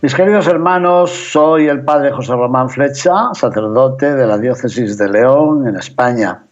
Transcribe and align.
Mis 0.00 0.14
queridos 0.14 0.46
hermanos, 0.46 1.10
soy 1.10 1.66
el 1.66 1.84
padre 1.84 2.12
José 2.12 2.32
Román 2.32 2.70
Flecha, 2.70 3.34
sacerdote 3.34 4.14
de 4.14 4.28
la 4.28 4.38
diócesis 4.38 4.96
de 4.96 5.08
León 5.08 5.66
en 5.66 5.74
España. 5.74 6.44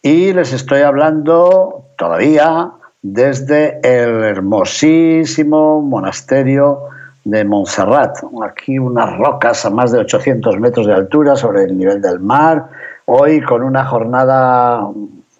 Y 0.00 0.32
les 0.32 0.54
estoy 0.54 0.80
hablando 0.80 1.84
todavía 1.98 2.70
desde 3.02 3.78
el 3.82 4.24
hermosísimo 4.24 5.82
monasterio 5.82 6.84
de 7.24 7.44
Montserrat. 7.44 8.16
Aquí 8.42 8.78
unas 8.78 9.18
rocas 9.18 9.66
a 9.66 9.70
más 9.70 9.92
de 9.92 9.98
800 9.98 10.58
metros 10.58 10.86
de 10.86 10.94
altura 10.94 11.36
sobre 11.36 11.64
el 11.64 11.76
nivel 11.76 12.00
del 12.00 12.20
mar, 12.20 12.70
hoy 13.04 13.42
con 13.42 13.62
una 13.62 13.84
jornada 13.84 14.88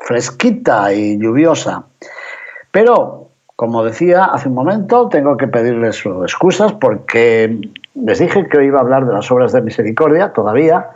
fresquita 0.01 0.93
y 0.93 1.19
lluviosa. 1.19 1.83
Pero 2.71 3.22
como 3.63 3.85
decía 3.85 4.25
hace 4.25 4.49
un 4.49 4.57
momento, 4.57 5.09
tengo 5.09 5.37
que 5.37 5.47
pedirles 5.47 6.05
excusas 6.05 6.73
porque 6.73 7.61
les 7.95 8.19
dije 8.19 8.49
que 8.49 8.65
iba 8.65 8.79
a 8.79 8.81
hablar 8.81 9.07
de 9.07 9.13
las 9.13 9.31
obras 9.31 9.53
de 9.53 9.61
misericordia 9.61 10.33
todavía, 10.33 10.89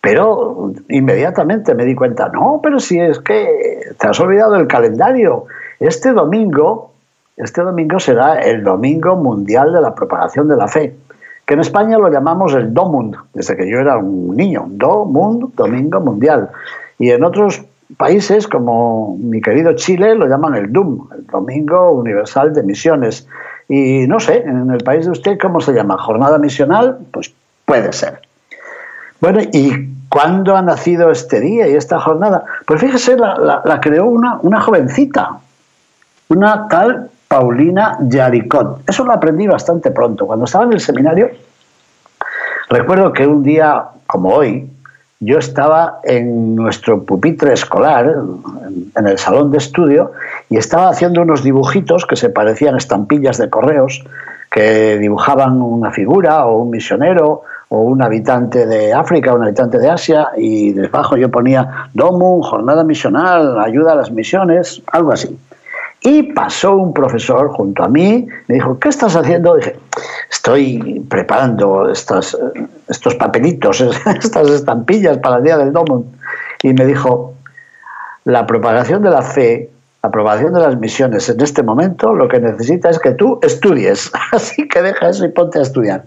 pero 0.00 0.72
inmediatamente 0.88 1.72
me 1.76 1.84
di 1.84 1.94
cuenta, 1.94 2.28
no, 2.28 2.58
pero 2.60 2.80
si 2.80 2.98
es 2.98 3.20
que 3.20 3.92
te 3.96 4.08
has 4.08 4.18
olvidado 4.18 4.56
el 4.56 4.66
calendario. 4.66 5.44
Este 5.78 6.10
domingo, 6.10 6.90
este 7.36 7.62
domingo 7.62 8.00
será 8.00 8.40
el 8.40 8.64
Domingo 8.64 9.14
Mundial 9.14 9.72
de 9.72 9.80
la 9.80 9.94
Propagación 9.94 10.48
de 10.48 10.56
la 10.56 10.66
Fe, 10.66 10.96
que 11.46 11.54
en 11.54 11.60
España 11.60 11.96
lo 11.96 12.10
llamamos 12.10 12.54
el 12.54 12.74
Domund, 12.74 13.14
desde 13.34 13.56
que 13.56 13.70
yo 13.70 13.78
era 13.78 13.98
un 13.98 14.34
niño, 14.34 14.64
Domund, 14.66 15.54
Domingo 15.54 16.00
Mundial. 16.00 16.50
Y 16.98 17.12
en 17.12 17.22
otros 17.22 17.62
países 17.96 18.46
como 18.46 19.16
mi 19.18 19.40
querido 19.40 19.74
Chile 19.74 20.14
lo 20.14 20.26
llaman 20.26 20.54
el 20.54 20.72
DUM, 20.72 21.08
el 21.16 21.26
Domingo 21.26 21.92
Universal 21.92 22.52
de 22.54 22.62
Misiones. 22.62 23.26
Y 23.68 24.06
no 24.06 24.18
sé, 24.18 24.38
en 24.38 24.70
el 24.70 24.82
país 24.82 25.06
de 25.06 25.12
usted, 25.12 25.38
¿cómo 25.40 25.60
se 25.60 25.72
llama? 25.72 25.96
¿Jornada 25.98 26.38
misional? 26.38 26.98
Pues 27.12 27.32
puede 27.64 27.92
ser. 27.92 28.20
Bueno, 29.20 29.40
¿y 29.52 29.88
cuándo 30.08 30.56
ha 30.56 30.62
nacido 30.62 31.10
este 31.10 31.40
día 31.40 31.68
y 31.68 31.74
esta 31.74 32.00
jornada? 32.00 32.44
Pues 32.66 32.80
fíjese, 32.80 33.16
la, 33.16 33.78
creó 33.80 34.06
una, 34.06 34.38
una 34.42 34.60
jovencita, 34.60 35.38
una 36.28 36.68
tal 36.68 37.10
Paulina 37.28 37.98
Yaricot. 38.00 38.88
Eso 38.88 39.04
lo 39.04 39.12
aprendí 39.12 39.46
bastante 39.46 39.90
pronto. 39.92 40.26
Cuando 40.26 40.46
estaba 40.46 40.64
en 40.64 40.72
el 40.72 40.80
seminario, 40.80 41.30
recuerdo 42.68 43.12
que 43.12 43.26
un 43.26 43.44
día 43.44 43.84
como 44.06 44.30
hoy, 44.30 44.68
yo 45.20 45.38
estaba 45.38 46.00
en 46.02 46.56
nuestro 46.56 47.04
pupitre 47.04 47.52
escolar, 47.52 48.16
en 48.96 49.06
el 49.06 49.18
salón 49.18 49.50
de 49.50 49.58
estudio, 49.58 50.12
y 50.48 50.56
estaba 50.56 50.88
haciendo 50.88 51.20
unos 51.20 51.42
dibujitos 51.44 52.06
que 52.06 52.16
se 52.16 52.30
parecían 52.30 52.74
estampillas 52.76 53.36
de 53.36 53.50
correos, 53.50 54.02
que 54.50 54.98
dibujaban 54.98 55.60
una 55.60 55.90
figura 55.90 56.46
o 56.46 56.62
un 56.62 56.70
misionero 56.70 57.42
o 57.68 57.82
un 57.82 58.02
habitante 58.02 58.66
de 58.66 58.94
África, 58.94 59.34
un 59.34 59.44
habitante 59.44 59.78
de 59.78 59.90
Asia, 59.90 60.28
y 60.38 60.72
debajo 60.72 61.18
yo 61.18 61.30
ponía 61.30 61.88
Domu, 61.92 62.42
jornada 62.42 62.82
misional, 62.82 63.60
ayuda 63.60 63.92
a 63.92 63.96
las 63.96 64.10
misiones, 64.10 64.82
algo 64.90 65.12
así. 65.12 65.38
Y 66.02 66.32
pasó 66.32 66.76
un 66.76 66.94
profesor 66.94 67.50
junto 67.50 67.84
a 67.84 67.88
mí, 67.88 68.26
me 68.48 68.54
dijo, 68.54 68.78
¿qué 68.78 68.88
estás 68.88 69.14
haciendo? 69.14 69.54
Dije, 69.54 69.76
estoy 70.30 71.04
preparando 71.08 71.90
estos, 71.90 72.36
papelitos, 73.18 73.80
estas 74.06 74.50
estampillas 74.50 75.18
para 75.18 75.36
el 75.38 75.44
Día 75.44 75.58
del 75.58 75.72
Domo. 75.72 76.04
Y 76.62 76.72
me 76.72 76.84
dijo, 76.86 77.34
la 78.24 78.46
propagación 78.46 79.02
de 79.02 79.10
la 79.10 79.22
fe, 79.22 79.70
la 80.02 80.10
propagación 80.10 80.54
de 80.54 80.60
las 80.60 80.78
misiones 80.78 81.28
en 81.28 81.40
este 81.40 81.62
momento, 81.62 82.14
lo 82.14 82.28
que 82.28 82.40
necesita 82.40 82.90
es 82.90 82.98
que 82.98 83.12
tú 83.12 83.38
estudies. 83.42 84.10
Así 84.32 84.68
que 84.68 84.82
deja 84.82 85.08
eso 85.08 85.24
y 85.24 85.28
ponte 85.28 85.58
a 85.58 85.62
estudiar. 85.62 86.04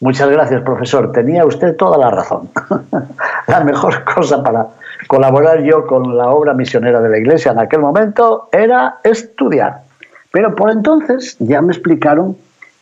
Muchas 0.00 0.30
gracias, 0.30 0.62
profesor. 0.62 1.10
Tenía 1.10 1.44
usted 1.44 1.74
toda 1.76 1.98
la 1.98 2.10
razón. 2.10 2.50
la 3.48 3.64
mejor 3.64 4.04
cosa 4.04 4.42
para 4.42 4.68
colaborar 5.08 5.62
yo 5.62 5.86
con 5.86 6.16
la 6.16 6.28
obra 6.30 6.54
misionera 6.54 7.00
de 7.00 7.08
la 7.08 7.18
Iglesia 7.18 7.52
en 7.52 7.58
aquel 7.58 7.80
momento 7.80 8.48
era 8.52 8.98
estudiar. 9.02 9.82
Pero 10.30 10.54
por 10.54 10.70
entonces 10.70 11.36
ya 11.40 11.60
me 11.62 11.72
explicaron 11.72 12.36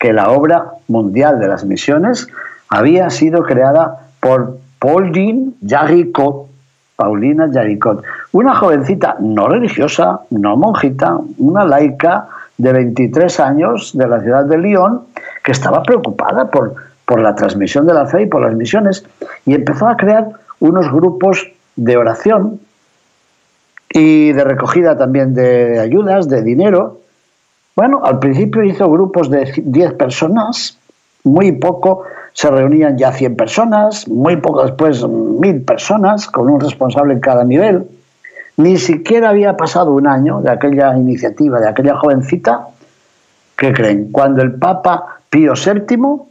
que 0.07 0.13
la 0.13 0.31
obra 0.31 0.71
mundial 0.87 1.41
de 1.41 1.49
las 1.49 1.65
misiones 1.65 2.29
había 2.69 3.11
sido 3.11 3.43
creada 3.43 4.07
por 4.21 4.57
Pauline 4.79 5.55
Jaricot, 5.67 6.47
Paulina 6.95 7.51
Jaricot, 7.53 8.05
una 8.31 8.55
jovencita 8.55 9.17
no 9.19 9.49
religiosa, 9.49 10.21
no 10.31 10.57
monjita, 10.57 11.19
una 11.39 11.65
laica 11.65 12.29
de 12.57 12.73
23 12.73 13.41
años 13.41 13.99
de 13.99 14.07
la 14.07 14.21
ciudad 14.21 14.45
de 14.45 14.59
Lyon 14.59 15.01
que 15.43 15.51
estaba 15.51 15.83
preocupada 15.83 16.53
por, 16.53 16.77
por 17.05 17.21
la 17.21 17.35
transmisión 17.35 17.85
de 17.85 17.95
la 17.95 18.07
fe 18.07 18.23
y 18.23 18.27
por 18.27 18.43
las 18.43 18.55
misiones 18.55 19.05
y 19.45 19.55
empezó 19.55 19.89
a 19.89 19.97
crear 19.97 20.29
unos 20.61 20.89
grupos 20.93 21.49
de 21.75 21.97
oración 21.97 22.61
y 23.91 24.31
de 24.31 24.45
recogida 24.45 24.97
también 24.97 25.35
de 25.35 25.81
ayudas, 25.81 26.29
de 26.29 26.43
dinero. 26.43 27.01
Bueno, 27.77 28.01
al 28.05 28.19
principio 28.19 28.65
hizo 28.65 28.91
grupos 28.91 29.31
de 29.31 29.53
10 29.55 29.93
personas, 29.95 30.79
muy 31.25 31.53
poco 31.53 32.05
se 32.33 32.51
reunían 32.51 32.99
ya 32.99 33.13
100 33.13 33.37
personas, 33.37 34.09
muy 34.09 34.37
poco 34.37 34.63
después 34.63 35.07
1000 35.07 35.63
personas, 35.63 36.27
con 36.27 36.51
un 36.51 36.61
responsable 36.61 37.15
en 37.15 37.21
cada 37.21 37.45
nivel. 37.45 37.87
Ni 38.57 38.79
siquiera 38.79 39.31
había 39.31 39.57
pasado 39.57 39.93
un 39.93 40.07
año 40.07 40.41
de 40.41 40.51
aquella 40.51 40.97
iniciativa, 40.97 41.61
de 41.61 41.69
aquella 41.69 41.97
jovencita. 41.97 42.69
¿Qué 43.57 43.73
creen? 43.73 44.11
Cuando 44.11 44.43
el 44.43 44.55
Papa 44.55 45.21
Pío 45.31 45.53
VII, 45.55 46.23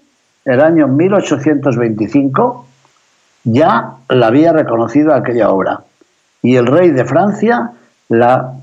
el 0.45 0.61
año 0.61 0.87
1825, 0.87 2.65
ya 3.45 3.93
la 4.09 4.27
había 4.27 4.53
reconocido 4.53 5.13
aquella 5.13 5.49
obra 5.49 5.81
y 6.41 6.55
el 6.55 6.67
rey 6.67 6.91
de 6.91 7.05
Francia 7.05 7.71
la 8.09 8.53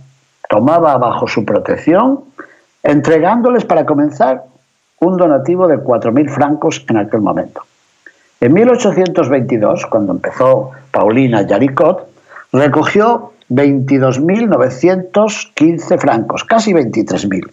tomaba 0.48 0.97
bajo 0.98 1.26
su 1.26 1.44
protección, 1.44 2.21
entregándoles 2.82 3.65
para 3.65 3.87
comenzar 3.87 4.43
un 5.00 5.16
donativo 5.16 5.66
de 5.69 5.78
4.000 5.78 6.28
francos 6.31 6.84
en 6.88 6.97
aquel 6.97 7.20
momento. 7.20 7.62
En 8.41 8.53
1822, 8.53 9.87
cuando 9.87 10.12
empezó 10.12 10.72
Paulina 10.91 11.42
Yaricot, 11.42 12.09
recogió 12.53 13.32
22.915 13.50 15.98
francos, 15.98 16.44
casi 16.44 16.72
23.000, 16.72 17.50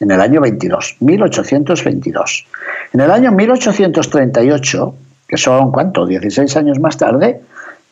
en 0.00 0.10
el 0.10 0.20
año 0.20 0.40
22, 0.40 0.96
1822. 1.00 2.46
En 2.92 3.00
el 3.00 3.10
año 3.10 3.32
1838, 3.32 4.94
que 5.28 5.36
son, 5.36 5.72
¿cuánto? 5.72 6.06
16 6.06 6.56
años 6.56 6.78
más 6.78 6.96
tarde, 6.96 7.42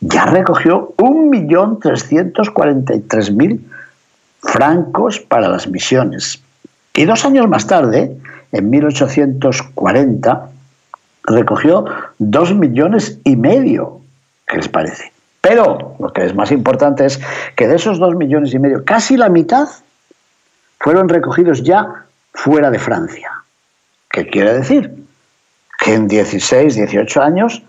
ya 0.00 0.26
recogió 0.26 0.94
1.343.000 0.96 3.60
francos 4.40 5.18
para 5.20 5.48
las 5.48 5.68
misiones. 5.68 6.43
Y 6.94 7.04
dos 7.04 7.24
años 7.24 7.48
más 7.48 7.66
tarde, 7.66 8.16
en 8.52 8.70
1840, 8.70 10.48
recogió 11.24 11.86
2 12.18 12.54
millones 12.54 13.18
y 13.24 13.36
medio. 13.36 14.00
¿Qué 14.46 14.56
les 14.56 14.68
parece? 14.68 15.12
Pero 15.40 15.96
lo 15.98 16.12
que 16.12 16.24
es 16.24 16.34
más 16.34 16.52
importante 16.52 17.04
es 17.04 17.20
que 17.56 17.68
de 17.68 17.76
esos 17.76 17.98
2 17.98 18.14
millones 18.14 18.54
y 18.54 18.58
medio, 18.58 18.84
casi 18.84 19.16
la 19.16 19.28
mitad 19.28 19.68
fueron 20.78 21.08
recogidos 21.08 21.62
ya 21.62 22.04
fuera 22.32 22.70
de 22.70 22.78
Francia. 22.78 23.30
¿Qué 24.10 24.28
quiere 24.28 24.54
decir? 24.54 25.04
que 25.84 25.92
en 25.92 26.08
16, 26.08 26.76
18 26.76 27.22
años 27.22 27.62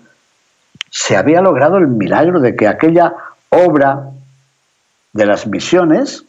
se 0.90 1.18
había 1.18 1.42
logrado 1.42 1.78
el 1.78 1.88
milagro 1.88 2.40
de 2.40 2.56
que 2.56 2.68
aquella 2.68 3.14
obra 3.50 4.10
de 5.12 5.26
las 5.26 5.48
misiones, 5.48 6.24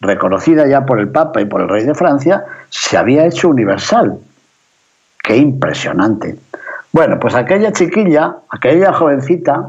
reconocida 0.00 0.66
ya 0.66 0.86
por 0.86 1.00
el 1.00 1.08
Papa 1.08 1.40
y 1.40 1.44
por 1.44 1.60
el 1.60 1.68
Rey 1.68 1.84
de 1.84 1.94
Francia, 1.94 2.44
se 2.70 2.96
había 2.96 3.26
hecho 3.26 3.48
universal. 3.48 4.18
Qué 5.22 5.36
impresionante. 5.36 6.36
Bueno, 6.92 7.18
pues 7.18 7.34
aquella 7.34 7.72
chiquilla, 7.72 8.36
aquella 8.48 8.92
jovencita, 8.92 9.68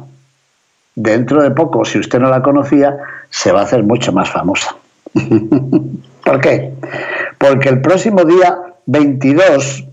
dentro 0.95 1.41
de 1.41 1.51
poco, 1.51 1.85
si 1.85 1.99
usted 1.99 2.19
no 2.19 2.29
la 2.29 2.41
conocía, 2.41 2.97
se 3.29 3.51
va 3.51 3.61
a 3.61 3.63
hacer 3.63 3.83
mucho 3.83 4.11
más 4.11 4.29
famosa. 4.29 4.75
¿Por 6.23 6.41
qué? 6.41 6.73
Porque 7.37 7.69
el 7.69 7.81
próximo 7.81 8.23
día 8.23 8.57
22 8.85 9.85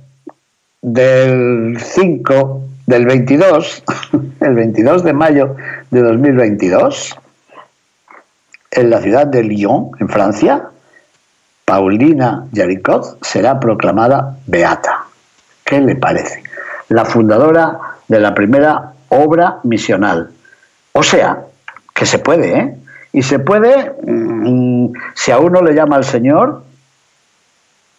del 0.83 1.79
5 1.81 2.62
del 2.87 3.06
22, 3.06 3.85
el 4.41 4.55
22 4.55 5.03
de 5.03 5.12
mayo 5.12 5.56
de 5.91 6.03
2022, 6.03 7.17
en 8.71 8.91
la 8.91 9.01
ciudad 9.01 9.27
de 9.27 9.43
Lyon, 9.43 9.91
en 9.99 10.09
Francia, 10.09 10.71
Paulina 11.65 12.47
Jaricot 12.55 13.25
será 13.25 13.59
proclamada 13.59 14.37
beata. 14.47 15.07
¿Qué 15.65 15.81
le 15.81 15.97
parece? 15.97 16.43
La 16.89 17.05
fundadora 17.05 17.79
de 18.07 18.21
la 18.21 18.35
primera 18.35 18.93
obra 19.09 19.59
misional. 19.65 20.31
O 20.93 21.03
sea, 21.03 21.43
que 21.93 22.07
se 22.07 22.19
puede, 22.19 22.59
¿eh? 22.59 22.77
Y 23.13 23.23
se 23.23 23.39
puede, 23.39 23.95
mm, 24.07 24.93
si 25.15 25.33
a 25.33 25.39
uno 25.39 25.62
le 25.62 25.75
llama 25.75 25.97
al 25.97 26.05
Señor, 26.05 26.62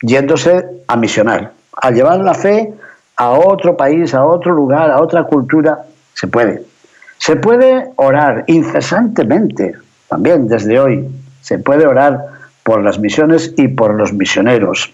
yéndose 0.01 0.65
a 0.87 0.95
misionar, 0.95 1.51
a 1.75 1.91
llevar 1.91 2.19
la 2.19 2.35
fe 2.35 2.73
a 3.15 3.31
otro 3.31 3.75
país, 3.75 4.13
a 4.13 4.23
otro 4.23 4.53
lugar, 4.53 4.91
a 4.91 5.01
otra 5.01 5.23
cultura, 5.23 5.79
se 6.13 6.27
puede. 6.27 6.63
Se 7.17 7.35
puede 7.35 7.91
orar 7.95 8.43
incesantemente, 8.47 9.75
también 10.07 10.47
desde 10.47 10.79
hoy. 10.79 11.07
Se 11.41 11.59
puede 11.59 11.85
orar 11.85 12.25
por 12.63 12.83
las 12.83 12.99
misiones 12.99 13.53
y 13.55 13.67
por 13.67 13.93
los 13.93 14.13
misioneros. 14.13 14.91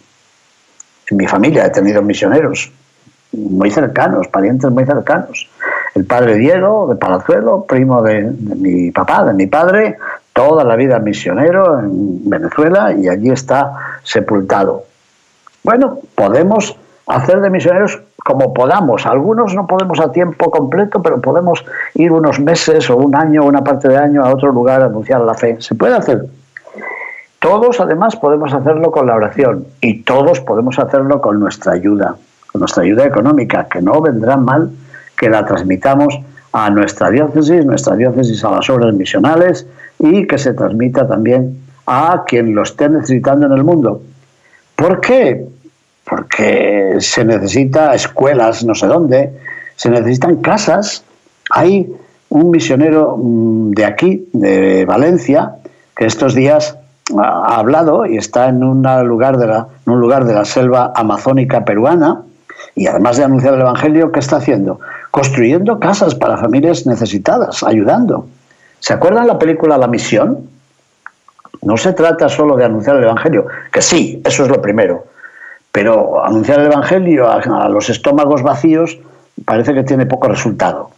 En 1.10 1.18
mi 1.18 1.28
familia 1.28 1.66
he 1.66 1.70
tenido 1.70 2.02
misioneros 2.02 2.72
muy 3.32 3.72
cercanos, 3.72 4.28
parientes 4.28 4.70
muy 4.70 4.86
cercanos. 4.86 5.50
El 5.96 6.06
padre 6.06 6.36
Diego 6.36 6.88
de 6.88 6.96
Palazuelo, 6.96 7.66
primo 7.66 8.02
de, 8.02 8.30
de 8.32 8.56
mi 8.56 8.92
papá, 8.92 9.24
de 9.26 9.34
mi 9.34 9.48
padre, 9.48 9.98
toda 10.34 10.64
la 10.64 10.76
vida 10.76 11.00
misionero 11.00 11.80
en 11.80 12.30
Venezuela 12.30 12.94
y 12.94 13.08
allí 13.08 13.32
está 13.32 14.00
sepultado. 14.04 14.86
Bueno, 15.64 16.00
podemos 16.16 16.76
hacer 17.08 17.42
de 17.42 17.50
misioneros 17.50 18.02
como 18.24 18.54
podamos. 18.54 19.06
Algunos 19.06 19.54
no 19.54 19.68
podemos 19.68 20.00
a 20.00 20.12
tiempo 20.12 20.50
completo, 20.50 21.02
pero 21.02 21.22
podemos 21.22 21.64
ir 21.94 22.12
unos 22.12 22.40
meses 22.40 22.90
o 22.90 22.98
un 22.98 23.16
año 23.16 23.44
una 23.44 23.64
parte 23.64 23.90
de 23.90 23.98
año 23.98 24.24
a 24.24 24.34
otro 24.34 24.52
lugar 24.52 24.82
a 24.82 24.86
anunciar 24.86 25.22
la 25.22 25.34
fe. 25.34 25.58
Se 25.60 25.76
puede 25.76 25.96
hacer. 25.96 26.26
Todos 27.40 27.82
además 27.82 28.16
podemos 28.16 28.54
hacerlo 28.54 28.92
con 28.92 29.08
la 29.08 29.16
oración 29.16 29.66
y 29.82 30.04
todos 30.04 30.40
podemos 30.40 30.80
hacerlo 30.80 31.20
con 31.20 31.40
nuestra 31.40 31.74
ayuda, 31.74 32.16
con 32.52 32.60
nuestra 32.60 32.84
ayuda 32.84 33.06
económica, 33.06 33.68
que 33.70 33.82
no 33.82 34.00
vendrá 34.00 34.38
mal 34.38 34.72
que 35.18 35.30
la 35.30 35.46
transmitamos 35.46 36.18
a 36.54 36.70
nuestra 36.70 37.10
diócesis, 37.10 37.66
nuestra 37.66 37.96
diócesis 37.98 38.44
a 38.46 38.52
las 38.52 38.70
obras 38.70 38.94
misionales 38.94 39.68
y 40.00 40.26
que 40.26 40.38
se 40.38 40.54
transmita 40.54 41.06
también 41.06 41.60
a 41.86 42.24
quien 42.26 42.56
lo 42.56 42.64
esté 42.64 42.88
necesitando 42.88 43.48
en 43.48 43.52
el 43.52 43.64
mundo. 43.64 44.02
¿Por 44.76 45.02
qué? 45.02 45.46
Porque 46.16 46.98
se 47.00 47.26
necesita 47.26 47.96
escuelas 47.96 48.64
no 48.64 48.76
sé 48.76 48.86
dónde, 48.86 49.34
se 49.76 49.90
necesitan 49.90 50.36
casas. 50.44 51.04
Hay 51.50 51.92
un 52.30 52.52
misionero 52.52 53.18
mm, 53.18 53.72
de 53.72 53.84
aquí, 53.84 54.30
de 54.32 54.86
Valencia, 54.86 55.56
que 55.98 56.06
estos 56.06 56.36
días 56.36 56.78
ha 57.18 57.56
hablado 57.56 58.06
y 58.06 58.18
está 58.18 58.48
en, 58.48 58.64
un 58.64 58.84
lugar 59.08 59.38
de 59.38 59.48
la, 59.48 59.68
en 59.88 59.94
un 59.94 60.00
lugar 60.02 60.26
de 60.26 60.36
la 60.36 60.46
selva 60.46 60.94
amazónica 60.96 61.66
peruana 61.66 62.22
y 62.76 62.86
además 62.86 63.18
de 63.18 63.24
anunciar 63.24 63.56
el 63.56 63.62
Evangelio, 63.62 64.12
¿qué 64.12 64.20
está 64.20 64.36
haciendo? 64.38 64.80
Construyendo 65.10 65.80
casas 65.80 66.14
para 66.14 66.38
familias 66.38 66.86
necesitadas, 66.86 67.64
ayudando. 67.64 68.28
¿Se 68.82 68.94
acuerdan 68.94 69.26
la 69.26 69.40
película 69.40 69.80
La 69.80 69.88
Misión? 69.88 70.48
No 71.64 71.76
se 71.76 71.92
trata 71.94 72.30
solo 72.30 72.56
de 72.56 72.66
anunciar 72.66 72.98
el 72.98 73.04
Evangelio, 73.04 73.48
que 73.72 73.82
sí, 73.82 74.22
eso 74.24 74.44
es 74.44 74.50
lo 74.50 74.62
primero, 74.62 75.06
pero 75.74 76.24
anunciar 76.24 76.60
el 76.60 76.68
Evangelio 76.68 77.28
a, 77.30 77.68
los 77.68 77.90
estómagos 77.90 78.44
vacíos 78.44 79.00
parece 79.44 79.74
que 79.74 79.84
tiene 79.84 80.06
poco 80.06 80.28
resultado. 80.28 80.92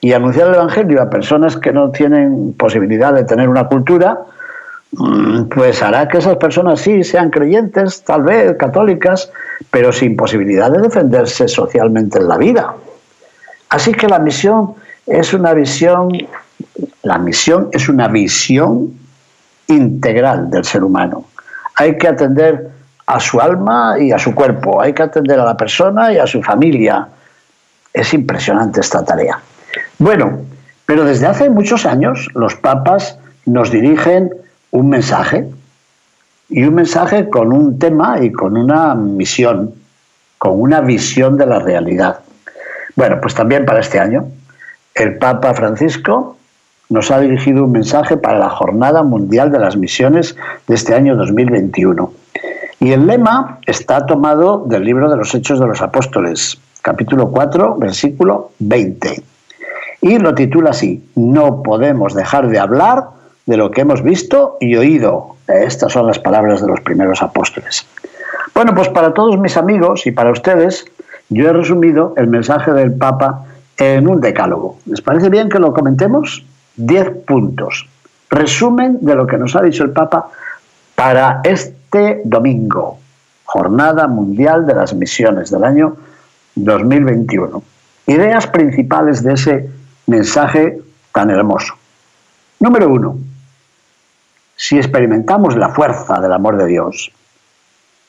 Y 0.00 0.14
anunciar 0.14 0.48
el 0.48 0.54
Evangelio 0.54 1.02
a 1.02 1.10
personas 1.10 1.58
que 1.58 1.72
no 1.72 1.90
tienen 1.90 2.54
posibilidad 2.54 3.12
de 3.12 3.24
tener 3.24 3.50
una 3.50 3.68
cultura, 3.68 4.18
mm, 4.92 5.42
pues 5.54 5.82
hará 5.82 6.08
que 6.08 6.18
esas 6.18 6.36
personas 6.38 6.80
sí 6.80 7.04
sean 7.04 7.28
creyentes, 7.28 8.02
tal 8.02 8.22
vez 8.22 8.56
católicas, 8.56 9.30
pero 9.70 9.92
sin 9.92 10.16
posibilidad 10.16 10.70
de 10.70 10.80
defenderse 10.80 11.46
socialmente 11.46 12.18
en 12.18 12.26
la 12.26 12.38
vida. 12.38 12.74
Así 13.68 13.92
que 13.92 14.08
la 14.08 14.18
misión 14.18 14.72
es 15.06 15.34
una 15.34 15.52
visión, 15.52 16.16
la 17.02 17.18
misión 17.18 17.68
es 17.72 17.90
una 17.90 18.08
visión 18.08 18.94
integral 19.66 20.48
del 20.48 20.64
ser 20.64 20.82
humano. 20.82 21.26
Hay 21.76 21.98
que 21.98 22.08
atender 22.08 22.73
a 23.06 23.20
su 23.20 23.40
alma 23.40 23.96
y 23.98 24.12
a 24.12 24.18
su 24.18 24.34
cuerpo, 24.34 24.80
hay 24.80 24.92
que 24.92 25.02
atender 25.02 25.38
a 25.38 25.44
la 25.44 25.56
persona 25.56 26.12
y 26.12 26.18
a 26.18 26.26
su 26.26 26.42
familia. 26.42 27.08
Es 27.92 28.14
impresionante 28.14 28.80
esta 28.80 29.04
tarea. 29.04 29.38
Bueno, 29.98 30.38
pero 30.86 31.04
desde 31.04 31.26
hace 31.26 31.50
muchos 31.50 31.86
años 31.86 32.28
los 32.34 32.54
papas 32.56 33.18
nos 33.46 33.70
dirigen 33.70 34.30
un 34.70 34.88
mensaje 34.88 35.48
y 36.48 36.64
un 36.64 36.74
mensaje 36.74 37.28
con 37.28 37.52
un 37.52 37.78
tema 37.78 38.18
y 38.20 38.32
con 38.32 38.56
una 38.56 38.94
misión, 38.94 39.74
con 40.38 40.60
una 40.60 40.80
visión 40.80 41.36
de 41.36 41.46
la 41.46 41.58
realidad. 41.58 42.20
Bueno, 42.96 43.18
pues 43.20 43.34
también 43.34 43.64
para 43.64 43.80
este 43.80 43.98
año 43.98 44.26
el 44.94 45.18
Papa 45.18 45.54
Francisco 45.54 46.36
nos 46.88 47.10
ha 47.10 47.20
dirigido 47.20 47.64
un 47.64 47.72
mensaje 47.72 48.16
para 48.16 48.38
la 48.38 48.50
Jornada 48.50 49.02
Mundial 49.02 49.50
de 49.50 49.58
las 49.58 49.76
Misiones 49.76 50.36
de 50.68 50.74
este 50.74 50.94
año 50.94 51.16
2021. 51.16 52.12
Y 52.84 52.92
el 52.92 53.06
lema 53.06 53.60
está 53.64 54.04
tomado 54.04 54.62
del 54.66 54.84
libro 54.84 55.08
de 55.08 55.16
los 55.16 55.34
Hechos 55.34 55.58
de 55.58 55.66
los 55.66 55.80
Apóstoles, 55.80 56.60
capítulo 56.82 57.30
4, 57.30 57.76
versículo 57.78 58.50
20. 58.58 59.22
Y 60.02 60.18
lo 60.18 60.34
titula 60.34 60.68
así, 60.68 61.02
no 61.14 61.62
podemos 61.62 62.12
dejar 62.12 62.46
de 62.48 62.58
hablar 62.58 63.04
de 63.46 63.56
lo 63.56 63.70
que 63.70 63.80
hemos 63.80 64.02
visto 64.02 64.58
y 64.60 64.76
oído. 64.76 65.36
Estas 65.48 65.94
son 65.94 66.06
las 66.06 66.18
palabras 66.18 66.60
de 66.60 66.66
los 66.66 66.82
primeros 66.82 67.22
apóstoles. 67.22 67.86
Bueno, 68.54 68.74
pues 68.74 68.90
para 68.90 69.14
todos 69.14 69.38
mis 69.38 69.56
amigos 69.56 70.06
y 70.06 70.10
para 70.10 70.30
ustedes, 70.30 70.84
yo 71.30 71.48
he 71.48 71.52
resumido 71.54 72.12
el 72.18 72.26
mensaje 72.26 72.70
del 72.72 72.92
Papa 72.92 73.46
en 73.78 74.06
un 74.06 74.20
decálogo. 74.20 74.76
¿Les 74.84 75.00
parece 75.00 75.30
bien 75.30 75.48
que 75.48 75.58
lo 75.58 75.72
comentemos? 75.72 76.44
Diez 76.76 77.08
puntos. 77.26 77.88
Resumen 78.28 78.98
de 79.00 79.14
lo 79.14 79.26
que 79.26 79.38
nos 79.38 79.56
ha 79.56 79.62
dicho 79.62 79.84
el 79.84 79.92
Papa 79.92 80.28
para 80.94 81.40
este 81.44 81.73
este 81.94 82.22
domingo, 82.24 82.98
Jornada 83.44 84.08
Mundial 84.08 84.66
de 84.66 84.74
las 84.74 84.92
Misiones 84.94 85.52
del 85.52 85.62
año 85.62 85.96
2021. 86.56 87.62
Ideas 88.08 88.48
principales 88.48 89.22
de 89.22 89.34
ese 89.34 89.70
mensaje 90.08 90.82
tan 91.12 91.30
hermoso. 91.30 91.74
Número 92.58 92.88
uno, 92.88 93.16
si 94.56 94.76
experimentamos 94.76 95.56
la 95.56 95.68
fuerza 95.68 96.20
del 96.20 96.32
amor 96.32 96.56
de 96.56 96.66
Dios, 96.66 97.12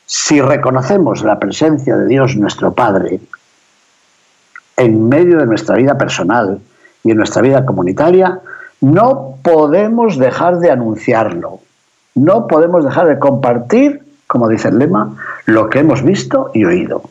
si 0.08 0.42
reconocemos 0.42 1.24
la 1.24 1.38
presencia 1.38 1.96
de 1.96 2.08
Dios 2.08 2.36
nuestro 2.36 2.74
Padre 2.74 3.20
en 4.77 5.08
medio 5.08 5.38
de 5.38 5.46
nuestra 5.46 5.75
vida 5.75 5.96
personal 5.96 6.60
y 7.04 7.12
en 7.12 7.18
nuestra 7.18 7.44
vida 7.44 7.63
comunitaria, 7.68 8.39
no 8.82 9.38
podemos 9.44 10.18
dejar 10.18 10.58
de 10.58 10.72
anunciarlo, 10.72 11.60
no 12.15 12.48
podemos 12.48 12.84
dejar 12.84 13.07
de 13.07 13.19
compartir, 13.19 14.01
como 14.27 14.48
dice 14.48 14.69
el 14.69 14.79
lema, 14.79 15.15
lo 15.45 15.69
que 15.69 15.79
hemos 15.79 16.01
visto 16.01 16.50
y 16.53 16.65
oído. 16.65 17.03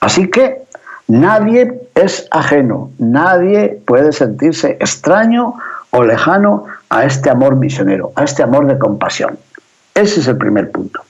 Así 0.00 0.30
que 0.30 0.62
nadie 1.08 1.88
es 1.94 2.28
ajeno, 2.30 2.90
nadie 2.98 3.82
puede 3.86 4.12
sentirse 4.12 4.76
extraño 4.80 5.54
o 5.90 6.04
lejano 6.04 6.66
a 6.90 7.04
este 7.04 7.30
amor 7.30 7.56
misionero, 7.56 8.12
a 8.14 8.24
este 8.24 8.42
amor 8.42 8.66
de 8.66 8.78
compasión. 8.78 9.38
Ese 9.94 10.20
es 10.20 10.28
el 10.28 10.38
primer 10.38 10.70
punto. 10.70 11.00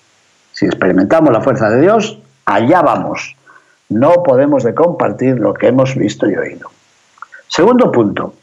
Si 0.52 0.66
experimentamos 0.66 1.32
la 1.32 1.40
fuerza 1.40 1.70
de 1.70 1.80
Dios, 1.80 2.20
allá 2.44 2.82
vamos. 2.82 3.36
No 3.88 4.22
podemos 4.22 4.64
de 4.64 4.74
compartir 4.74 5.38
lo 5.38 5.54
que 5.54 5.68
hemos 5.68 5.94
visto 5.96 6.28
y 6.28 6.36
oído. 6.36 6.70
Segundo 7.48 7.90
punto. 7.90 8.34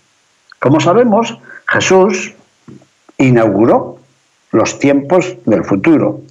Como 0.60 0.80
sabemos, 0.80 1.38
Jesús 1.68 2.34
inauguró 3.18 3.99
los 4.52 4.80
tiempos 4.80 5.36
del 5.46 5.64
futuro, 5.64 6.22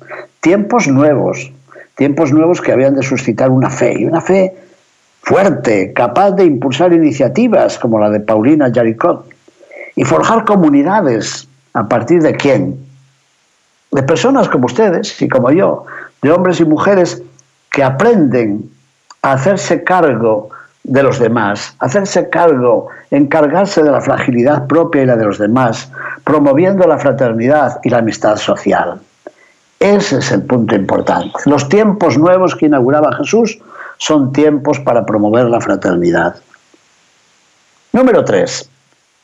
tiempos 0.41 0.89
nuevos, 0.89 1.53
tiempos 1.97 2.33
nuevos 2.33 2.61
que 2.61 2.73
habían 2.73 2.95
de 2.95 3.03
suscitar 3.03 3.51
una 3.51 3.71
fe, 3.71 3.95
y 3.99 4.05
una 4.05 4.21
fe 4.21 4.55
fuerte, 5.23 5.93
capaz 5.93 6.33
de 6.33 6.45
impulsar 6.45 6.93
iniciativas 6.93 7.79
como 7.79 7.99
la 7.99 8.11
de 8.11 8.21
Paulina 8.21 8.71
Jaricot, 8.73 9.27
y 9.95 10.05
forjar 10.05 10.45
comunidades 10.45 11.49
a 11.75 11.89
partir 11.89 12.23
de 12.23 12.35
quién? 12.35 12.79
De 13.91 14.03
personas 14.03 14.49
como 14.49 14.67
ustedes 14.67 15.21
y 15.21 15.29
como 15.29 15.51
yo, 15.51 15.87
de 16.23 16.31
hombres 16.31 16.61
y 16.61 16.65
mujeres 16.65 17.23
que 17.71 17.83
aprenden 17.83 18.71
a 19.23 19.33
hacerse 19.33 19.83
cargo 19.85 20.51
de 20.89 21.03
los 21.03 21.19
demás, 21.19 21.75
hacerse 21.79 22.29
cargo, 22.31 22.89
encargarse 23.11 23.83
de 23.83 23.91
la 23.91 24.01
fragilidad 24.01 24.67
propia 24.67 25.03
y 25.03 25.07
la 25.07 25.17
de 25.17 25.27
los 25.27 25.39
demás, 25.39 25.91
promoviendo 26.25 26.87
la 26.87 26.99
fraternidad 26.99 27.79
y 27.85 27.91
la 27.91 27.99
amistad 27.99 28.37
social. 28.37 29.01
Ese 29.79 30.19
es 30.19 30.33
el 30.33 30.43
punto 30.43 30.75
importante. 30.75 31.39
Los 31.45 31.69
tiempos 31.69 32.19
nuevos 32.19 32.57
que 32.57 32.67
inauguraba 32.67 33.15
Jesús 33.17 33.59
son 33.99 34.33
tiempos 34.33 34.81
para 34.81 35.07
promover 35.07 35.45
la 35.47 35.61
fraternidad. 35.61 36.37
Número 37.93 38.25
tres. 38.25 38.69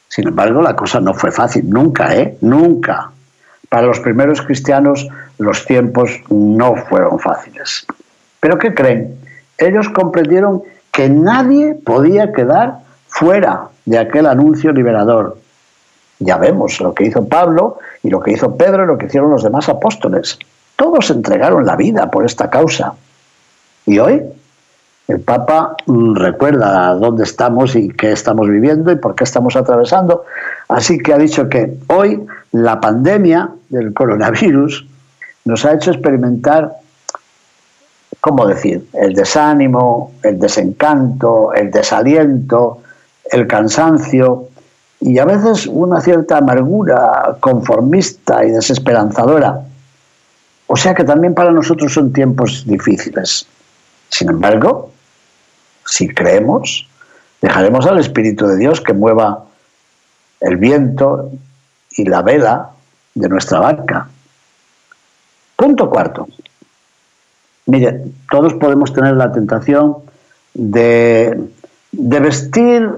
Sin 0.09 0.29
embargo, 0.29 0.63
la 0.63 0.77
cosa 0.77 1.01
no 1.01 1.13
fue 1.15 1.33
fácil, 1.33 1.69
nunca, 1.69 2.15
¿eh? 2.15 2.39
Nunca. 2.41 3.11
Para 3.69 3.87
los 3.87 3.99
primeros 4.01 4.43
cristianos 4.43 5.09
los 5.39 5.65
tiempos 5.65 6.21
no 6.29 6.77
fueron 6.77 7.19
fáciles. 7.19 7.87
¿Pero 8.39 8.59
qué 8.59 8.73
creen? 8.75 9.19
Ellos 9.59 9.89
comprendieron 9.89 10.63
que 10.95 11.09
nadie 11.09 11.75
podía 11.75 12.33
quedar 12.33 12.79
fuera 13.09 13.69
de 13.85 13.99
aquel 13.99 14.27
anuncio 14.27 14.73
liberador. 14.73 15.37
Ya 16.21 16.39
vemos 16.39 16.81
lo 16.81 16.95
que 16.95 17.05
hizo 17.05 17.29
Pablo 17.29 17.79
y 18.03 18.11
lo 18.11 18.21
que 18.21 18.31
hizo 18.31 18.57
Pedro 18.57 18.85
y 18.85 18.87
lo 18.87 18.97
que 18.97 19.07
hicieron 19.07 19.31
los 19.31 19.43
demás 19.43 19.69
apóstoles. 19.69 20.39
Todos 20.77 21.11
entregaron 21.11 21.67
la 21.67 21.75
vida 21.75 22.11
por 22.13 22.25
esta 22.25 22.49
causa. 22.49 22.95
Y 23.87 23.99
hoy 23.99 24.23
el 25.09 25.21
Papa 25.21 25.77
mm, 25.87 26.15
recuerda 26.15 26.95
dónde 26.95 27.25
estamos 27.25 27.75
y 27.75 27.89
qué 27.89 28.13
estamos 28.13 28.49
viviendo 28.49 28.93
y 28.93 28.97
por 28.97 29.17
qué 29.17 29.25
estamos 29.25 29.57
atravesando. 29.57 30.25
Así 30.69 30.99
que 30.99 31.13
ha 31.13 31.19
dicho 31.19 31.49
que 31.49 31.77
hoy 31.89 32.25
la 32.53 32.81
pandemia 32.81 33.51
del 33.69 33.93
coronavirus 33.93 34.87
nos 35.45 35.65
ha 35.65 35.75
hecho 35.75 35.91
experimentar, 35.91 36.73
¿cómo 38.25 38.47
decir?, 38.47 38.89
el 38.95 39.13
desánimo, 39.13 40.15
el 40.23 40.39
desencanto, 40.39 41.53
el 41.53 41.71
desaliento, 41.71 42.79
el 43.31 43.47
cansancio 43.47 44.49
y 44.99 45.19
a 45.19 45.27
veces 45.27 45.67
una 45.67 46.01
cierta 46.01 46.39
amargura 46.39 47.37
conformista 47.41 48.43
y 48.43 48.51
desesperanzadora. 48.51 49.61
O 50.69 50.75
sea 50.75 50.95
que 50.95 51.05
también 51.05 51.35
para 51.35 51.51
nosotros 51.51 51.93
son 51.93 52.15
tiempos 52.15 52.65
difíciles. 52.67 53.47
Sin 54.09 54.31
embargo, 54.31 54.91
si 55.85 56.09
creemos, 56.09 56.89
dejaremos 57.43 57.85
al 57.85 57.99
Espíritu 57.99 58.47
de 58.47 58.57
Dios 58.57 58.81
que 58.81 58.95
mueva 58.95 59.45
el 60.41 60.57
viento 60.57 61.31
y 61.91 62.07
la 62.07 62.23
vela 62.23 62.71
de 63.15 63.29
nuestra 63.29 63.61
barca. 63.61 64.09
Punto 65.57 65.91
cuarto. 65.91 66.27
Mire, 67.67 68.03
todos 68.31 68.55
podemos 68.55 68.93
tener 68.93 69.15
la 69.15 69.33
tentación 69.33 69.97
de, 70.53 71.49
vestir 71.93 72.89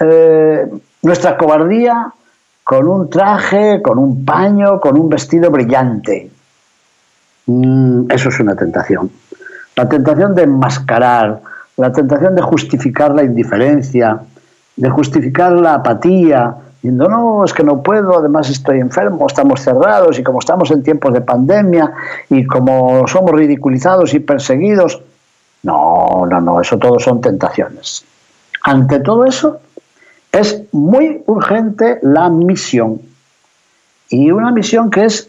eh, 0.00 0.66
nuestra 1.02 1.36
cobardía 1.36 2.12
con 2.64 2.88
un 2.88 3.08
traje, 3.08 3.80
con 3.82 3.98
un 3.98 4.24
paño, 4.24 4.80
con 4.80 4.98
un 4.98 5.08
vestido 5.08 5.50
brillante. 5.50 6.30
Mm, 7.46 8.10
eso 8.10 8.28
es 8.28 8.40
una 8.40 8.54
tentación. 8.56 9.10
La 9.76 9.88
tentación 9.88 10.34
de 10.34 10.42
enmascarar, 10.42 11.40
la 11.76 11.92
tentación 11.92 12.34
de 12.34 12.42
justificar 12.42 13.14
la 13.14 13.22
indiferencia, 13.22 14.20
de 14.76 14.90
justificar 14.90 15.52
la 15.52 15.74
apatía, 15.74 16.56
diciendo, 16.82 17.08
no, 17.08 17.44
es 17.44 17.52
que 17.52 17.64
no 17.64 17.82
puedo, 17.82 18.18
además 18.18 18.48
estoy 18.50 18.80
enfermo, 18.80 19.26
estamos 19.26 19.60
cerrados 19.60 20.18
y 20.18 20.22
como 20.22 20.38
estamos 20.38 20.70
en 20.70 20.82
tiempos 20.82 21.12
de 21.12 21.20
pandemia 21.20 21.92
y 22.30 22.46
como 22.46 23.06
somos 23.06 23.32
ridiculizados 23.32 24.14
y 24.14 24.20
perseguidos. 24.20 25.02
No, 25.62 26.26
no, 26.28 26.40
no, 26.40 26.60
eso 26.60 26.78
todo 26.78 26.98
son 26.98 27.20
tentaciones. 27.20 28.04
Ante 28.62 29.00
todo 29.00 29.24
eso, 29.24 29.60
es 30.30 30.62
muy 30.72 31.22
urgente 31.26 31.98
la 32.02 32.28
misión. 32.28 33.00
Y 34.08 34.30
una 34.30 34.50
misión 34.52 34.90
que 34.90 35.04
es, 35.04 35.28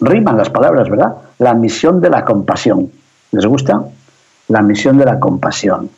riman 0.00 0.36
las 0.36 0.50
palabras, 0.50 0.88
¿verdad? 0.88 1.16
La 1.38 1.54
misión 1.54 2.00
de 2.00 2.10
la 2.10 2.24
compasión. 2.24 2.90
¿Les 3.32 3.44
gusta? 3.44 3.84
la 4.48 4.62
misión 4.62 4.98
de 4.98 5.04
la 5.04 5.18
compasión. 5.18 5.90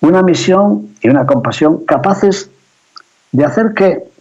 Una 0.00 0.22
misión 0.22 0.94
y 1.00 1.08
una 1.08 1.26
compasión 1.26 1.84
capaces 1.84 2.50
de 3.34 3.44
hacer 3.44 3.74
que, 3.74 4.14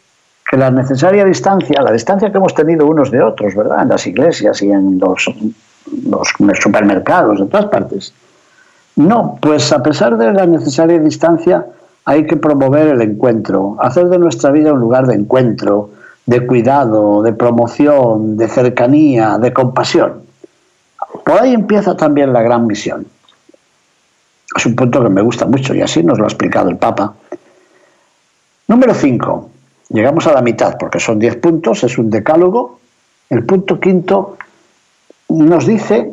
la 0.52 0.70
necesaria 0.70 1.24
distancia, 1.24 1.82
la 1.82 1.92
distancia 1.92 2.32
que 2.32 2.38
hemos 2.38 2.54
tenido 2.54 2.86
unos 2.86 3.10
de 3.10 3.22
otros, 3.22 3.56
¿verdad? 3.56 3.84
En 3.84 3.90
las 3.90 4.06
iglesias 4.06 4.62
y 4.62 4.70
en 4.70 5.00
los, 5.00 5.28
los 6.08 6.58
supermercados, 6.60 7.40
en 7.40 7.50
todas 7.50 7.68
partes. 7.68 8.14
No, 8.96 9.38
pues 9.42 9.72
a 9.72 9.82
pesar 9.82 10.18
de 10.18 10.32
la 10.32 10.46
necesaria 10.46 11.00
distancia, 11.00 11.66
hay 12.06 12.28
que 12.28 12.38
promover 12.38 12.88
el 12.88 13.02
encuentro, 13.02 13.78
hacer 13.80 14.10
de 14.10 14.20
nuestra 14.20 14.52
vida 14.52 14.74
un 14.74 14.80
lugar 14.80 15.08
de 15.08 15.16
encuentro, 15.16 15.92
de 16.26 16.46
cuidado, 16.46 17.22
de 17.24 17.34
promoción, 17.34 18.38
de 18.38 18.48
cercanía, 18.48 19.38
de 19.40 19.54
compasión. 19.54 20.24
Por 21.24 21.40
ahí 21.40 21.54
empieza 21.54 21.96
también 21.96 22.34
la 22.34 22.42
gran 22.42 22.68
misión. 22.68 23.08
Es 24.56 24.66
un 24.66 24.76
punto 24.76 25.02
que 25.02 25.10
me 25.10 25.22
gusta 25.22 25.46
mucho 25.46 25.74
y 25.74 25.82
así 25.82 26.04
nos 26.04 26.20
lo 26.20 26.26
ha 26.26 26.28
explicado 26.28 26.70
el 26.70 26.78
Papa. 26.78 27.14
Número 28.68 28.94
5. 28.94 29.50
Llegamos 29.90 30.26
a 30.28 30.34
la 30.34 30.42
mitad 30.42 30.78
porque 30.80 31.00
son 31.00 31.20
10 31.20 31.38
puntos, 31.38 31.84
es 31.84 31.98
un 31.98 32.10
decálogo. 32.10 32.80
El 33.30 33.46
punto 33.46 33.80
quinto 33.80 34.38
nos 35.30 35.68
dice 35.68 36.12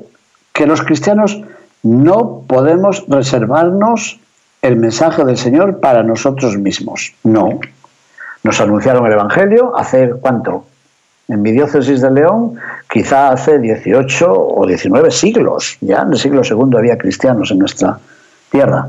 que 0.53 0.67
los 0.67 0.83
cristianos 0.83 1.41
no 1.83 2.43
podemos 2.47 3.05
reservarnos 3.09 4.19
el 4.63 4.77
mensaje 4.77 5.25
del 5.25 5.39
Señor 5.39 5.81
para 5.81 6.03
nosotros 6.03 6.59
mismos. 6.59 7.15
No. 7.25 7.61
Nos 8.43 8.61
anunciaron 8.61 9.07
el 9.07 9.13
Evangelio 9.13 9.77
hace 9.77 10.11
cuánto? 10.21 10.67
En 11.29 11.43
mi 11.43 11.53
diócesis 11.53 12.01
de 12.01 12.11
León, 12.11 12.57
quizá 12.91 13.31
hace 13.31 13.59
18 13.59 14.33
o 14.33 14.67
19 14.67 15.11
siglos, 15.13 15.79
ya 15.81 16.03
en 16.03 16.13
el 16.13 16.19
siglo 16.19 16.43
II 16.45 16.77
había 16.77 16.99
cristianos 16.99 17.53
en 17.53 17.59
nuestra 17.61 17.99
tierra. 18.51 18.89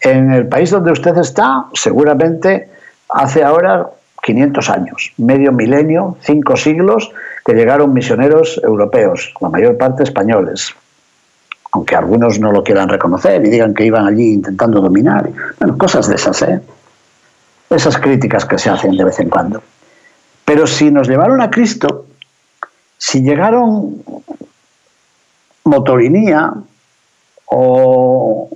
En 0.00 0.30
el 0.32 0.46
país 0.46 0.70
donde 0.70 0.92
usted 0.92 1.16
está, 1.18 1.66
seguramente 1.74 2.69
hace 3.12 3.42
ahora 3.44 3.90
500 4.22 4.70
años, 4.70 5.12
medio 5.16 5.52
milenio, 5.52 6.16
cinco 6.20 6.56
siglos, 6.56 7.10
que 7.44 7.54
llegaron 7.54 7.92
misioneros 7.92 8.60
europeos, 8.62 9.32
la 9.40 9.48
mayor 9.48 9.76
parte 9.78 10.02
españoles, 10.02 10.74
aunque 11.72 11.96
algunos 11.96 12.38
no 12.38 12.52
lo 12.52 12.62
quieran 12.62 12.88
reconocer 12.88 13.44
y 13.44 13.50
digan 13.50 13.74
que 13.74 13.84
iban 13.84 14.06
allí 14.06 14.34
intentando 14.34 14.80
dominar. 14.80 15.30
Bueno, 15.58 15.78
cosas 15.78 16.08
de 16.08 16.16
esas, 16.16 16.42
¿eh? 16.42 16.60
Esas 17.70 17.98
críticas 17.98 18.44
que 18.44 18.58
se 18.58 18.68
hacen 18.68 18.96
de 18.96 19.04
vez 19.04 19.20
en 19.20 19.30
cuando. 19.30 19.62
Pero 20.44 20.66
si 20.66 20.90
nos 20.90 21.08
llevaron 21.08 21.40
a 21.40 21.50
Cristo, 21.50 22.06
si 22.98 23.22
llegaron 23.22 24.02
Motorinía 25.64 26.52
o 27.46 28.50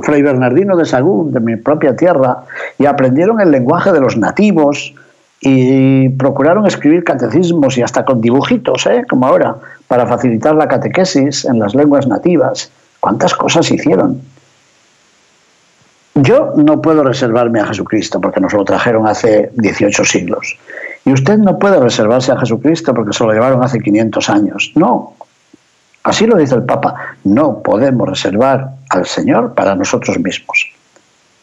Fray 0.00 0.22
Bernardino 0.22 0.76
de 0.76 0.84
Sagún, 0.84 1.32
de 1.32 1.40
mi 1.40 1.56
propia 1.56 1.96
tierra, 1.96 2.44
y 2.78 2.86
aprendieron 2.86 3.40
el 3.40 3.50
lenguaje 3.50 3.92
de 3.92 4.00
los 4.00 4.16
nativos 4.16 4.94
y 5.40 6.08
procuraron 6.10 6.66
escribir 6.66 7.04
catecismos 7.04 7.78
y 7.78 7.82
hasta 7.82 8.04
con 8.04 8.20
dibujitos, 8.20 8.86
¿eh? 8.86 9.04
como 9.08 9.26
ahora, 9.26 9.56
para 9.86 10.06
facilitar 10.06 10.54
la 10.54 10.68
catequesis 10.68 11.44
en 11.44 11.58
las 11.58 11.74
lenguas 11.74 12.06
nativas. 12.06 12.70
¿Cuántas 13.00 13.34
cosas 13.34 13.70
hicieron? 13.70 14.20
Yo 16.14 16.52
no 16.56 16.80
puedo 16.82 17.04
reservarme 17.04 17.60
a 17.60 17.66
Jesucristo 17.66 18.20
porque 18.20 18.40
nos 18.40 18.52
lo 18.52 18.64
trajeron 18.64 19.06
hace 19.06 19.50
18 19.54 20.04
siglos. 20.04 20.58
Y 21.04 21.12
usted 21.12 21.38
no 21.38 21.58
puede 21.58 21.78
reservarse 21.78 22.32
a 22.32 22.38
Jesucristo 22.38 22.92
porque 22.92 23.12
se 23.12 23.24
lo 23.24 23.32
llevaron 23.32 23.62
hace 23.62 23.78
500 23.78 24.30
años. 24.30 24.72
No. 24.74 25.14
Así 26.02 26.26
lo 26.26 26.36
dice 26.36 26.54
el 26.54 26.62
Papa. 26.62 26.94
No 27.24 27.62
podemos 27.62 28.08
reservar 28.08 28.70
al 28.90 29.06
Señor 29.06 29.54
para 29.54 29.74
nosotros 29.74 30.18
mismos. 30.18 30.70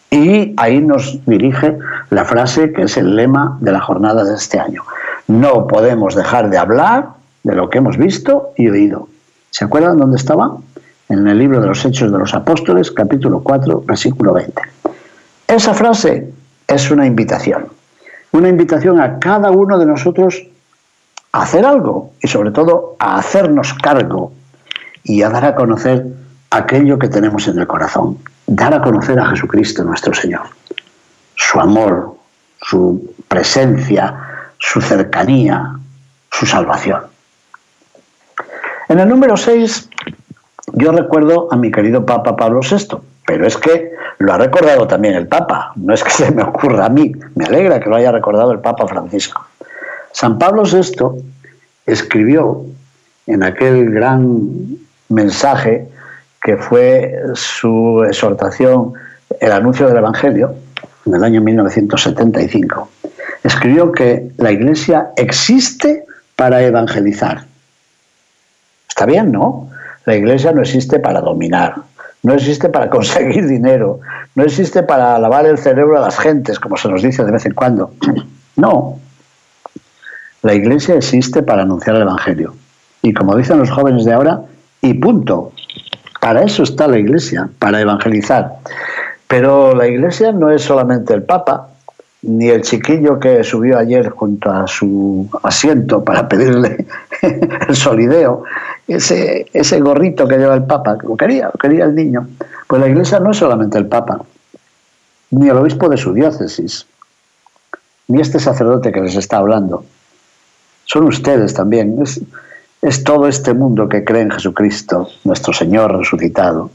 Y 0.09 0.53
ahí 0.57 0.79
nos 0.81 1.25
dirige 1.25 1.77
la 2.09 2.25
frase 2.25 2.71
que 2.71 2.83
es 2.83 2.97
el 2.97 3.15
lema 3.15 3.57
de 3.61 3.71
la 3.71 3.81
jornada 3.81 4.23
de 4.23 4.35
este 4.35 4.59
año. 4.59 4.83
No 5.27 5.67
podemos 5.67 6.15
dejar 6.15 6.49
de 6.49 6.57
hablar 6.57 7.09
de 7.43 7.55
lo 7.55 7.69
que 7.69 7.79
hemos 7.79 7.97
visto 7.97 8.51
y 8.55 8.69
oído. 8.69 9.09
¿Se 9.49 9.65
acuerdan 9.65 9.97
dónde 9.97 10.17
estaba? 10.17 10.57
En 11.09 11.27
el 11.27 11.37
libro 11.37 11.61
de 11.61 11.67
los 11.67 11.83
Hechos 11.85 12.11
de 12.11 12.17
los 12.17 12.33
Apóstoles, 12.33 12.91
capítulo 12.91 13.41
4, 13.41 13.83
versículo 13.85 14.33
20. 14.33 14.61
Esa 15.47 15.73
frase 15.73 16.31
es 16.67 16.89
una 16.89 17.05
invitación 17.05 17.67
una 18.35 18.49
invitación 18.49 18.99
a 18.99 19.17
cada 19.19 19.49
uno 19.51 19.79
de 19.79 19.85
nosotros 19.85 20.45
a 21.31 21.43
hacer 21.43 21.65
algo 21.65 22.11
y 22.21 22.27
sobre 22.27 22.51
todo 22.51 22.95
a 22.99 23.17
hacernos 23.17 23.73
cargo 23.75 24.33
y 25.05 25.21
a 25.21 25.29
dar 25.29 25.45
a 25.45 25.55
conocer 25.55 26.05
aquello 26.49 26.99
que 26.99 27.07
tenemos 27.07 27.47
en 27.47 27.59
el 27.59 27.67
corazón, 27.67 28.17
dar 28.47 28.73
a 28.73 28.81
conocer 28.81 29.19
a 29.19 29.27
Jesucristo 29.27 29.83
nuestro 29.83 30.13
Señor, 30.13 30.47
su 31.35 31.59
amor, 31.59 32.15
su 32.61 33.13
presencia, 33.27 34.15
su 34.57 34.81
cercanía, 34.81 35.75
su 36.31 36.45
salvación. 36.45 37.03
En 38.89 38.99
el 38.99 39.07
número 39.07 39.37
6 39.37 39.89
yo 40.73 40.91
recuerdo 40.91 41.47
a 41.51 41.55
mi 41.55 41.71
querido 41.71 42.05
Papa 42.05 42.35
Pablo 42.35 42.59
VI, 42.59 42.97
pero 43.25 43.45
es 43.45 43.55
que 43.57 43.91
lo 44.17 44.33
ha 44.33 44.37
recordado 44.37 44.87
también 44.87 45.13
el 45.13 45.27
Papa, 45.27 45.71
no 45.75 45.93
es 45.93 46.03
que 46.03 46.09
se 46.09 46.31
me 46.31 46.43
ocurra 46.43 46.85
a 46.85 46.89
mí, 46.89 47.11
me 47.35 47.45
alegra 47.45 47.79
que 47.79 47.89
lo 47.89 47.95
haya 47.95 48.11
recordado 48.11 48.51
el 48.51 48.59
Papa 48.59 48.87
Francisco. 48.87 49.45
San 50.11 50.39
Pablo 50.39 50.63
VI 50.63 51.23
escribió 51.85 52.65
en 53.27 53.43
aquel 53.43 53.91
gran 53.91 54.84
mensaje 55.09 55.87
que 56.41 56.57
fue 56.57 57.15
su 57.33 58.03
exhortación, 58.07 58.93
el 59.39 59.51
anuncio 59.51 59.87
del 59.87 59.97
Evangelio, 59.97 60.55
en 61.05 61.15
el 61.15 61.23
año 61.23 61.41
1975, 61.41 62.89
escribió 63.43 63.91
que 63.91 64.31
la 64.37 64.51
Iglesia 64.51 65.09
existe 65.17 66.05
para 66.35 66.61
evangelizar. 66.61 67.45
Está 68.87 69.05
bien, 69.05 69.31
¿no? 69.31 69.69
La 70.05 70.15
Iglesia 70.15 70.51
no 70.51 70.61
existe 70.61 70.99
para 70.99 71.21
dominar, 71.21 71.75
no 72.23 72.33
existe 72.33 72.69
para 72.69 72.89
conseguir 72.91 73.47
dinero, 73.47 73.99
no 74.35 74.43
existe 74.43 74.83
para 74.83 75.17
lavar 75.19 75.45
el 75.45 75.57
cerebro 75.57 75.97
a 75.97 76.01
las 76.01 76.19
gentes, 76.19 76.59
como 76.59 76.77
se 76.77 76.89
nos 76.89 77.01
dice 77.01 77.23
de 77.23 77.31
vez 77.31 77.45
en 77.45 77.53
cuando. 77.53 77.91
No. 78.57 78.97
La 80.43 80.53
Iglesia 80.53 80.95
existe 80.95 81.43
para 81.43 81.63
anunciar 81.63 81.97
el 81.97 82.03
Evangelio. 82.03 82.55
Y 83.01 83.13
como 83.13 83.35
dicen 83.35 83.59
los 83.59 83.69
jóvenes 83.69 84.05
de 84.05 84.13
ahora, 84.13 84.45
y 84.87 84.93
punto. 84.93 85.51
Para 86.21 86.43
eso 86.43 86.63
está 86.63 86.87
la 86.87 86.97
Iglesia, 86.97 87.49
para 87.59 87.81
evangelizar. 87.81 88.53
Pero 89.27 89.75
la 89.75 89.87
Iglesia 89.87 90.31
no 90.31 90.51
es 90.51 90.63
solamente 90.63 91.13
el 91.13 91.23
Papa, 91.23 91.69
ni 92.21 92.47
el 92.47 92.63
chiquillo 92.63 93.19
que 93.19 93.43
subió 93.43 93.77
ayer 93.77 94.09
junto 94.09 94.51
a 94.51 94.67
su 94.67 95.29
asiento 95.43 96.03
para 96.03 96.27
pedirle 96.27 96.85
el 97.67 97.75
solideo, 97.75 98.43
ese, 98.87 99.47
ese 99.53 99.79
gorrito 99.79 100.27
que 100.27 100.37
lleva 100.37 100.55
el 100.55 100.63
Papa, 100.63 100.97
lo 101.03 101.15
quería, 101.15 101.45
lo 101.45 101.59
quería 101.59 101.85
el 101.85 101.95
niño. 101.95 102.27
Pues 102.67 102.81
la 102.81 102.87
Iglesia 102.87 103.19
no 103.19 103.31
es 103.31 103.37
solamente 103.37 103.77
el 103.77 103.87
Papa, 103.87 104.21
ni 105.31 105.49
el 105.49 105.57
obispo 105.57 105.89
de 105.89 105.97
su 105.97 106.13
diócesis, 106.13 106.87
ni 108.07 108.21
este 108.21 108.39
sacerdote 108.39 108.91
que 108.91 109.01
les 109.01 109.15
está 109.15 109.37
hablando. 109.37 109.83
Son 110.85 111.03
ustedes 111.05 111.53
también. 111.53 111.95
Es 112.85 113.03
todo 113.03 113.27
este 113.27 113.55
mundo 113.55 113.89
que 113.89 114.03
cree 114.03 114.21
en 114.21 114.29
Jesucristo, 114.29 115.09
nuestro 115.23 115.53
Señor 115.53 115.97
resucitado. 115.97 116.69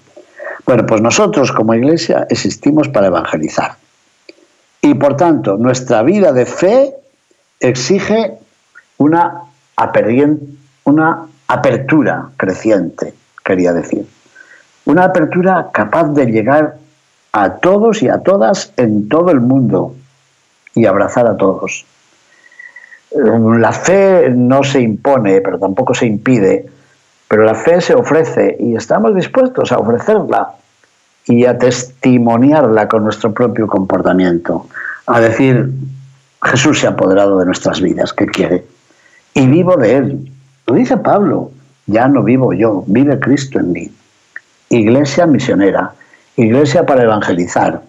Bueno, 0.67 0.85
pues 0.85 1.01
nosotros 1.01 1.53
como 1.53 1.73
iglesia 1.73 2.27
existimos 2.29 2.89
para 2.89 3.07
evangelizar. 3.07 3.77
Y 4.83 4.95
por 4.95 5.17
tanto, 5.17 5.57
nuestra 5.57 6.03
vida 6.03 6.33
de 6.33 6.47
fe 6.47 6.95
exige 7.61 8.39
una, 8.99 9.43
una 10.83 11.27
apertura 11.47 12.31
creciente, 12.37 13.15
quería 13.45 13.73
decir. 13.73 14.05
Una 14.87 15.05
apertura 15.05 15.69
capaz 15.73 16.09
de 16.09 16.27
llegar 16.27 16.77
a 17.31 17.53
todos 17.59 18.03
y 18.03 18.09
a 18.09 18.19
todas 18.19 18.73
en 18.77 19.09
todo 19.09 19.31
el 19.31 19.39
mundo 19.39 19.95
y 20.75 20.87
abrazar 20.87 21.29
a 21.29 21.37
todos. 21.37 21.87
La 23.13 23.73
fe 23.73 24.31
no 24.31 24.63
se 24.63 24.81
impone, 24.81 25.41
pero 25.41 25.59
tampoco 25.59 25.95
se 25.95 26.07
impide, 26.07 26.67
pero 27.29 27.45
la 27.45 27.55
fe 27.55 27.81
se 27.81 27.95
ofrece 27.95 28.57
y 28.61 28.77
estamos 28.77 29.15
dispuestos 29.15 29.73
a 29.73 29.79
ofrecerla 29.79 30.53
y 31.27 31.45
a 31.45 31.59
testimoniarla 31.59 32.89
con 32.89 33.05
nuestro 33.05 33.33
propio 33.33 33.67
comportamiento, 33.67 34.67
a 35.07 35.21
decir, 35.21 35.71
Jesús 36.43 36.81
se 36.81 36.87
ha 36.87 36.91
apoderado 36.91 37.39
de 37.39 37.47
nuestras 37.47 37.81
vidas, 37.81 38.13
¿qué 38.13 38.27
quiere? 38.27 38.65
Y 39.35 39.47
vivo 39.47 39.77
de 39.77 39.97
Él. 39.97 40.33
Lo 40.67 40.75
dice 40.75 40.97
Pablo, 40.97 41.51
ya 41.87 42.09
no 42.09 42.23
vivo 42.23 42.53
yo, 42.53 42.85
vive 42.87 43.19
Cristo 43.19 43.59
en 43.59 43.73
mí. 43.73 43.91
Iglesia 44.69 45.27
misionera, 45.27 45.93
iglesia 46.37 46.87
para 46.87 47.03
evangelizar. 47.03 47.83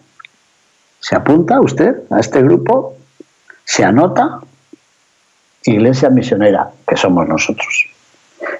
¿Se 0.99 1.15
apunta 1.15 1.61
usted 1.61 1.95
a 2.09 2.19
este 2.19 2.41
grupo? 2.41 2.95
¿Se 3.65 3.83
anota? 3.83 4.39
Iglesia 5.63 6.10
misionera, 6.10 6.72
que 6.88 6.98
somos 6.98 7.27
nosotros. 7.27 7.88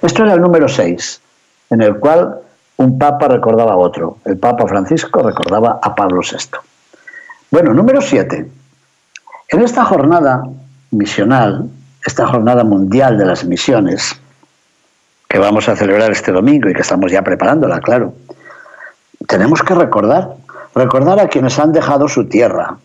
Esto 0.02 0.22
era 0.24 0.34
el 0.34 0.40
número 0.40 0.68
6, 0.68 1.20
en 1.70 1.82
el 1.82 1.98
cual 1.98 2.38
un 2.76 2.98
papa 2.98 3.28
recordaba 3.28 3.72
a 3.72 3.76
otro. 3.76 4.18
El 4.24 4.38
Papa 4.38 4.66
Francisco 4.66 5.22
recordaba 5.22 5.78
a 5.82 5.94
Pablo 5.94 6.20
VI. 6.20 6.58
Bueno, 7.50 7.74
número 7.74 8.00
7. 8.00 8.50
En 9.48 9.62
esta 9.62 9.84
jornada 9.84 10.42
misional, 10.90 11.68
esta 12.04 12.26
jornada 12.26 12.64
mundial 12.64 13.18
de 13.18 13.26
las 13.26 13.44
misiones, 13.44 14.20
que 15.28 15.38
vamos 15.38 15.68
a 15.68 15.76
celebrar 15.76 16.10
este 16.10 16.32
domingo 16.32 16.68
y 16.68 16.74
que 16.74 16.82
estamos 16.82 17.10
ya 17.10 17.22
preparándola, 17.22 17.80
claro, 17.80 18.14
tenemos 19.26 19.62
que 19.62 19.74
recordar, 19.74 20.34
recordar 20.74 21.20
a 21.20 21.28
quienes 21.28 21.58
han 21.58 21.72
dejado 21.72 22.08
su 22.08 22.28
tierra, 22.28 22.76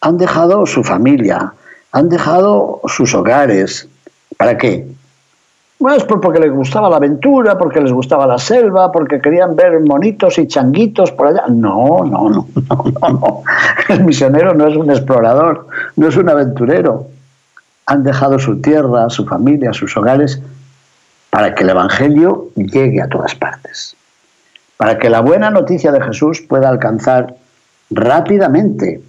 han 0.00 0.18
dejado 0.18 0.66
su 0.66 0.84
familia, 0.84 1.52
han 1.92 2.08
dejado 2.08 2.80
sus 2.86 3.14
hogares. 3.14 3.88
¿Para 4.36 4.56
qué? 4.56 4.86
Pues 5.78 6.02
porque 6.02 6.40
les 6.40 6.50
gustaba 6.50 6.90
la 6.90 6.96
aventura, 6.96 7.56
porque 7.56 7.80
les 7.80 7.92
gustaba 7.92 8.26
la 8.26 8.38
selva, 8.38 8.90
porque 8.90 9.20
querían 9.20 9.54
ver 9.54 9.78
monitos 9.80 10.36
y 10.38 10.48
changuitos 10.48 11.12
por 11.12 11.28
allá. 11.28 11.44
No, 11.48 12.04
no, 12.04 12.28
no, 12.30 12.46
no, 13.00 13.08
no, 13.08 13.42
El 13.88 14.04
misionero 14.04 14.54
no 14.54 14.66
es 14.66 14.76
un 14.76 14.90
explorador, 14.90 15.68
no 15.94 16.08
es 16.08 16.16
un 16.16 16.28
aventurero. 16.28 17.06
Han 17.86 18.02
dejado 18.02 18.40
su 18.40 18.60
tierra, 18.60 19.08
su 19.08 19.24
familia, 19.24 19.72
sus 19.72 19.96
hogares, 19.96 20.42
para 21.30 21.54
que 21.54 21.62
el 21.62 21.70
Evangelio 21.70 22.48
llegue 22.56 23.00
a 23.00 23.08
todas 23.08 23.36
partes. 23.36 23.94
Para 24.76 24.98
que 24.98 25.08
la 25.08 25.20
buena 25.20 25.50
noticia 25.50 25.92
de 25.92 26.02
Jesús 26.02 26.40
pueda 26.40 26.68
alcanzar 26.68 27.36
rápidamente, 27.90 29.00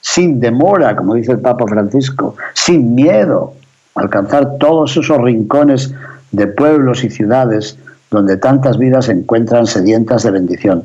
sin 0.00 0.40
demora, 0.40 0.96
como 0.96 1.14
dice 1.14 1.32
el 1.32 1.40
Papa 1.40 1.66
Francisco, 1.66 2.36
sin 2.54 2.94
miedo, 2.94 3.54
alcanzar 3.94 4.58
todos 4.58 4.96
esos 4.96 5.18
rincones 5.18 5.94
de 6.32 6.46
pueblos 6.46 7.04
y 7.04 7.10
ciudades 7.10 7.78
donde 8.10 8.36
tantas 8.36 8.78
vidas 8.78 9.06
se 9.06 9.12
encuentran 9.12 9.66
sedientas 9.66 10.22
de 10.22 10.30
bendición. 10.30 10.84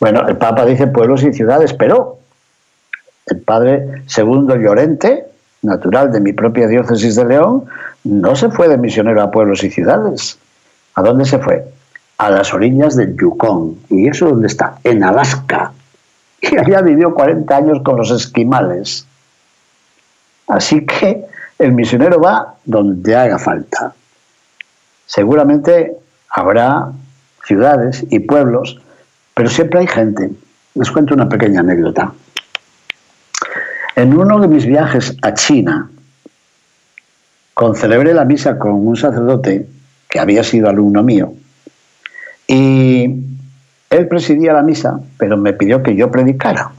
Bueno, 0.00 0.26
el 0.26 0.36
Papa 0.36 0.64
dice 0.64 0.86
pueblos 0.86 1.22
y 1.22 1.32
ciudades, 1.32 1.72
pero 1.74 2.18
el 3.26 3.38
padre 3.40 4.02
segundo 4.06 4.56
Llorente, 4.56 5.26
natural 5.62 6.10
de 6.10 6.20
mi 6.20 6.32
propia 6.32 6.66
diócesis 6.66 7.16
de 7.16 7.26
León, 7.26 7.64
no 8.04 8.34
se 8.34 8.50
fue 8.50 8.68
de 8.68 8.78
misionero 8.78 9.22
a 9.22 9.30
pueblos 9.30 9.62
y 9.62 9.70
ciudades. 9.70 10.38
¿A 10.94 11.02
dónde 11.02 11.26
se 11.26 11.38
fue? 11.38 11.64
A 12.18 12.30
las 12.30 12.52
orillas 12.52 12.96
del 12.96 13.16
Yukon. 13.16 13.78
¿Y 13.88 14.08
eso 14.08 14.30
dónde 14.30 14.48
está? 14.48 14.78
En 14.84 15.04
Alaska. 15.04 15.72
Y 16.40 16.56
allá 16.56 16.80
vivió 16.80 17.14
40 17.14 17.56
años 17.56 17.82
con 17.82 17.96
los 17.96 18.10
esquimales. 18.10 19.06
Así 20.48 20.84
que 20.84 21.26
el 21.58 21.72
misionero 21.72 22.20
va 22.20 22.54
donde 22.64 23.14
haga 23.14 23.38
falta. 23.38 23.94
Seguramente 25.06 25.96
habrá 26.30 26.92
ciudades 27.44 28.04
y 28.10 28.20
pueblos, 28.20 28.80
pero 29.34 29.48
siempre 29.48 29.80
hay 29.80 29.86
gente. 29.86 30.30
Les 30.74 30.90
cuento 30.90 31.14
una 31.14 31.28
pequeña 31.28 31.60
anécdota. 31.60 32.12
En 33.96 34.16
uno 34.16 34.40
de 34.40 34.48
mis 34.48 34.64
viajes 34.66 35.16
a 35.22 35.34
China, 35.34 35.90
concelebré 37.54 38.14
la 38.14 38.24
misa 38.24 38.58
con 38.58 38.72
un 38.72 38.96
sacerdote 38.96 39.66
que 40.08 40.18
había 40.18 40.42
sido 40.42 40.68
alumno 40.68 41.02
mío 41.02 41.34
y 42.46 43.06
él 43.90 44.06
presidía 44.06 44.52
la 44.52 44.62
misa, 44.62 45.00
pero 45.18 45.36
me 45.36 45.52
pidió 45.52 45.82
que 45.82 45.96
yo 45.96 46.10
predicara. 46.12 46.70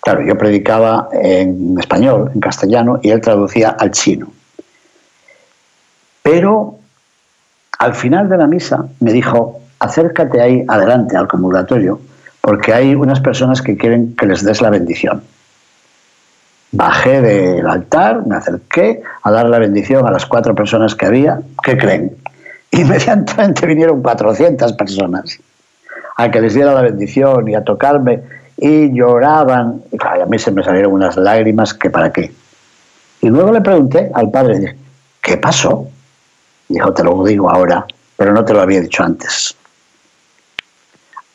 Claro, 0.00 0.22
yo 0.22 0.38
predicaba 0.38 1.08
en 1.12 1.76
español, 1.78 2.30
en 2.32 2.40
castellano, 2.40 3.00
y 3.02 3.10
él 3.10 3.20
traducía 3.20 3.70
al 3.70 3.90
chino. 3.90 4.28
Pero 6.22 6.76
al 7.78 7.94
final 7.94 8.28
de 8.28 8.38
la 8.38 8.46
misa 8.46 8.86
me 9.00 9.12
dijo, 9.12 9.60
acércate 9.80 10.40
ahí 10.40 10.64
adelante 10.68 11.16
al 11.16 11.26
comulgatorio, 11.26 12.00
porque 12.40 12.72
hay 12.72 12.94
unas 12.94 13.20
personas 13.20 13.60
que 13.60 13.76
quieren 13.76 14.14
que 14.14 14.26
les 14.26 14.44
des 14.44 14.62
la 14.62 14.70
bendición. 14.70 15.22
Bajé 16.70 17.20
del 17.20 17.66
altar, 17.66 18.24
me 18.24 18.36
acerqué 18.36 19.02
a 19.22 19.30
dar 19.32 19.48
la 19.48 19.58
bendición 19.58 20.06
a 20.06 20.12
las 20.12 20.26
cuatro 20.26 20.54
personas 20.54 20.94
que 20.94 21.06
había. 21.06 21.40
¿Qué 21.64 21.76
creen? 21.76 22.16
Inmediatamente 22.70 23.66
vinieron 23.66 24.00
400 24.00 24.74
personas 24.74 25.40
a 26.16 26.30
que 26.30 26.40
les 26.40 26.54
diera 26.54 26.74
la 26.74 26.82
bendición 26.82 27.48
y 27.48 27.54
a 27.54 27.64
tocarme 27.64 28.22
y 28.56 28.92
lloraban. 28.92 29.82
Y 29.92 30.20
a 30.20 30.26
mí 30.26 30.38
se 30.38 30.50
me 30.50 30.62
salieron 30.62 30.92
unas 30.92 31.16
lágrimas 31.16 31.74
que 31.74 31.90
para 31.90 32.12
qué. 32.12 32.32
Y 33.20 33.28
luego 33.28 33.52
le 33.52 33.60
pregunté 33.60 34.10
al 34.14 34.30
padre, 34.30 34.76
¿qué 35.20 35.36
pasó? 35.36 35.86
Dijo, 36.68 36.92
te 36.92 37.04
lo 37.04 37.24
digo 37.24 37.50
ahora, 37.50 37.86
pero 38.16 38.32
no 38.32 38.44
te 38.44 38.54
lo 38.54 38.60
había 38.60 38.80
dicho 38.80 39.02
antes. 39.02 39.56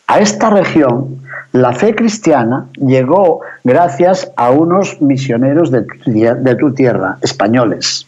A 0.07 0.19
esta 0.19 0.49
región 0.49 1.21
la 1.51 1.73
fe 1.73 1.95
cristiana 1.95 2.67
llegó 2.75 3.41
gracias 3.63 4.29
a 4.35 4.51
unos 4.51 5.01
misioneros 5.01 5.71
de 5.71 5.83
tu, 5.83 6.11
de 6.11 6.55
tu 6.55 6.73
tierra, 6.73 7.17
españoles. 7.21 8.05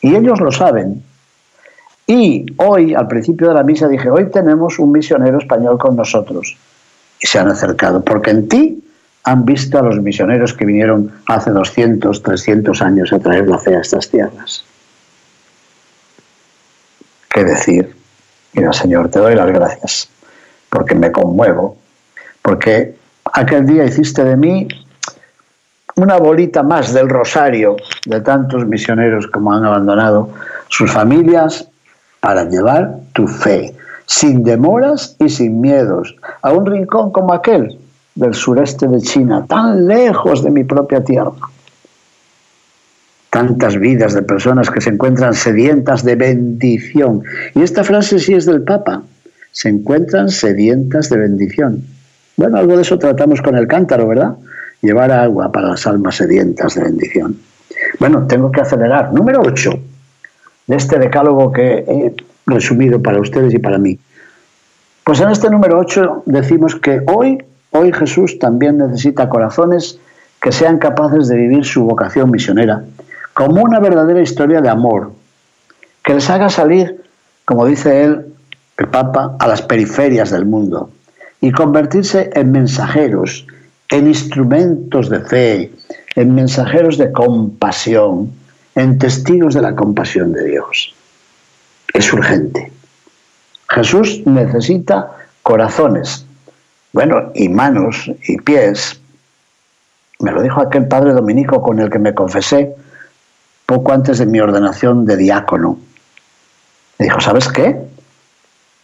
Y 0.00 0.16
ellos 0.16 0.40
lo 0.40 0.50
saben. 0.50 1.02
Y 2.14 2.44
hoy, 2.58 2.92
al 2.92 3.08
principio 3.08 3.48
de 3.48 3.54
la 3.54 3.62
misa, 3.62 3.88
dije, 3.88 4.10
hoy 4.10 4.26
tenemos 4.30 4.78
un 4.78 4.92
misionero 4.92 5.38
español 5.38 5.78
con 5.78 5.96
nosotros 5.96 6.58
y 7.18 7.26
se 7.26 7.38
han 7.38 7.48
acercado, 7.48 8.04
porque 8.04 8.32
en 8.32 8.48
ti 8.50 8.84
han 9.24 9.46
visto 9.46 9.78
a 9.78 9.82
los 9.82 9.98
misioneros 9.98 10.52
que 10.52 10.66
vinieron 10.66 11.10
hace 11.24 11.50
200, 11.50 12.22
300 12.22 12.82
años 12.82 13.14
a 13.14 13.18
traer 13.18 13.48
la 13.48 13.58
fe 13.58 13.76
a 13.76 13.80
estas 13.80 14.10
tierras. 14.10 14.62
qué 17.30 17.44
decir. 17.44 17.96
Mira, 18.52 18.74
Señor, 18.74 19.08
te 19.08 19.18
doy 19.18 19.34
las 19.34 19.50
gracias, 19.50 20.10
porque 20.68 20.94
me 20.94 21.10
conmuevo, 21.10 21.78
porque 22.42 22.94
aquel 23.32 23.64
día 23.64 23.84
hiciste 23.84 24.22
de 24.22 24.36
mí 24.36 24.68
una 25.96 26.18
bolita 26.18 26.62
más 26.62 26.92
del 26.92 27.08
rosario 27.08 27.76
de 28.04 28.20
tantos 28.20 28.66
misioneros 28.66 29.28
como 29.28 29.54
han 29.54 29.64
abandonado 29.64 30.28
sus 30.68 30.92
familias 30.92 31.71
para 32.22 32.48
llevar 32.48 32.98
tu 33.14 33.26
fe, 33.26 33.74
sin 34.06 34.44
demoras 34.44 35.16
y 35.18 35.28
sin 35.28 35.60
miedos, 35.60 36.14
a 36.42 36.52
un 36.52 36.64
rincón 36.66 37.10
como 37.10 37.34
aquel 37.34 37.76
del 38.14 38.32
sureste 38.32 38.86
de 38.86 39.00
China, 39.00 39.44
tan 39.48 39.88
lejos 39.88 40.44
de 40.44 40.52
mi 40.52 40.62
propia 40.62 41.02
tierra. 41.02 41.32
Tantas 43.28 43.76
vidas 43.76 44.14
de 44.14 44.22
personas 44.22 44.70
que 44.70 44.80
se 44.80 44.90
encuentran 44.90 45.34
sedientas 45.34 46.04
de 46.04 46.14
bendición. 46.14 47.24
Y 47.56 47.62
esta 47.62 47.82
frase 47.82 48.20
sí 48.20 48.34
es 48.34 48.46
del 48.46 48.62
Papa. 48.62 49.02
Se 49.50 49.68
encuentran 49.68 50.28
sedientas 50.28 51.10
de 51.10 51.16
bendición. 51.16 51.82
Bueno, 52.36 52.58
algo 52.58 52.76
de 52.76 52.82
eso 52.82 53.00
tratamos 53.00 53.42
con 53.42 53.56
el 53.56 53.66
cántaro, 53.66 54.06
¿verdad? 54.06 54.36
Llevar 54.80 55.10
agua 55.10 55.50
para 55.50 55.70
las 55.70 55.86
almas 55.88 56.16
sedientas 56.16 56.76
de 56.76 56.84
bendición. 56.84 57.36
Bueno, 57.98 58.28
tengo 58.28 58.52
que 58.52 58.60
acelerar. 58.60 59.12
Número 59.12 59.40
8 59.44 59.91
de 60.66 60.76
este 60.76 60.98
decálogo 60.98 61.52
que 61.52 61.84
he 61.86 62.14
resumido 62.46 63.00
para 63.02 63.20
ustedes 63.20 63.54
y 63.54 63.58
para 63.58 63.78
mí. 63.78 63.98
Pues 65.04 65.20
en 65.20 65.30
este 65.30 65.50
número 65.50 65.78
8 65.78 66.24
decimos 66.26 66.76
que 66.76 67.02
hoy, 67.12 67.42
hoy 67.70 67.92
Jesús 67.92 68.38
también 68.38 68.78
necesita 68.78 69.28
corazones 69.28 69.98
que 70.40 70.52
sean 70.52 70.78
capaces 70.78 71.28
de 71.28 71.36
vivir 71.36 71.64
su 71.64 71.84
vocación 71.84 72.30
misionera 72.30 72.84
como 73.34 73.62
una 73.62 73.80
verdadera 73.80 74.20
historia 74.20 74.60
de 74.60 74.68
amor, 74.68 75.12
que 76.04 76.14
les 76.14 76.28
haga 76.28 76.48
salir, 76.48 77.02
como 77.44 77.66
dice 77.66 78.04
él, 78.04 78.26
el 78.76 78.88
Papa, 78.88 79.36
a 79.38 79.48
las 79.48 79.62
periferias 79.62 80.30
del 80.30 80.44
mundo 80.44 80.90
y 81.40 81.50
convertirse 81.52 82.30
en 82.34 82.52
mensajeros, 82.52 83.46
en 83.88 84.06
instrumentos 84.06 85.08
de 85.10 85.20
fe, 85.20 85.72
en 86.14 86.34
mensajeros 86.34 86.98
de 86.98 87.12
compasión, 87.12 88.32
en 88.74 88.98
testigos 88.98 89.54
de 89.54 89.62
la 89.62 89.74
compasión 89.74 90.32
de 90.32 90.44
Dios. 90.44 90.94
Es 91.92 92.12
urgente. 92.12 92.72
Jesús 93.68 94.22
necesita 94.26 95.12
corazones, 95.42 96.26
bueno, 96.92 97.30
y 97.34 97.48
manos 97.48 98.10
y 98.28 98.36
pies. 98.38 99.00
Me 100.20 100.30
lo 100.30 100.42
dijo 100.42 100.60
aquel 100.60 100.86
padre 100.88 101.12
dominico 101.12 101.62
con 101.62 101.80
el 101.80 101.90
que 101.90 101.98
me 101.98 102.14
confesé 102.14 102.74
poco 103.66 103.92
antes 103.92 104.18
de 104.18 104.26
mi 104.26 104.40
ordenación 104.40 105.06
de 105.06 105.16
diácono. 105.16 105.78
Me 106.98 107.06
dijo, 107.06 107.20
¿sabes 107.20 107.48
qué? 107.48 107.80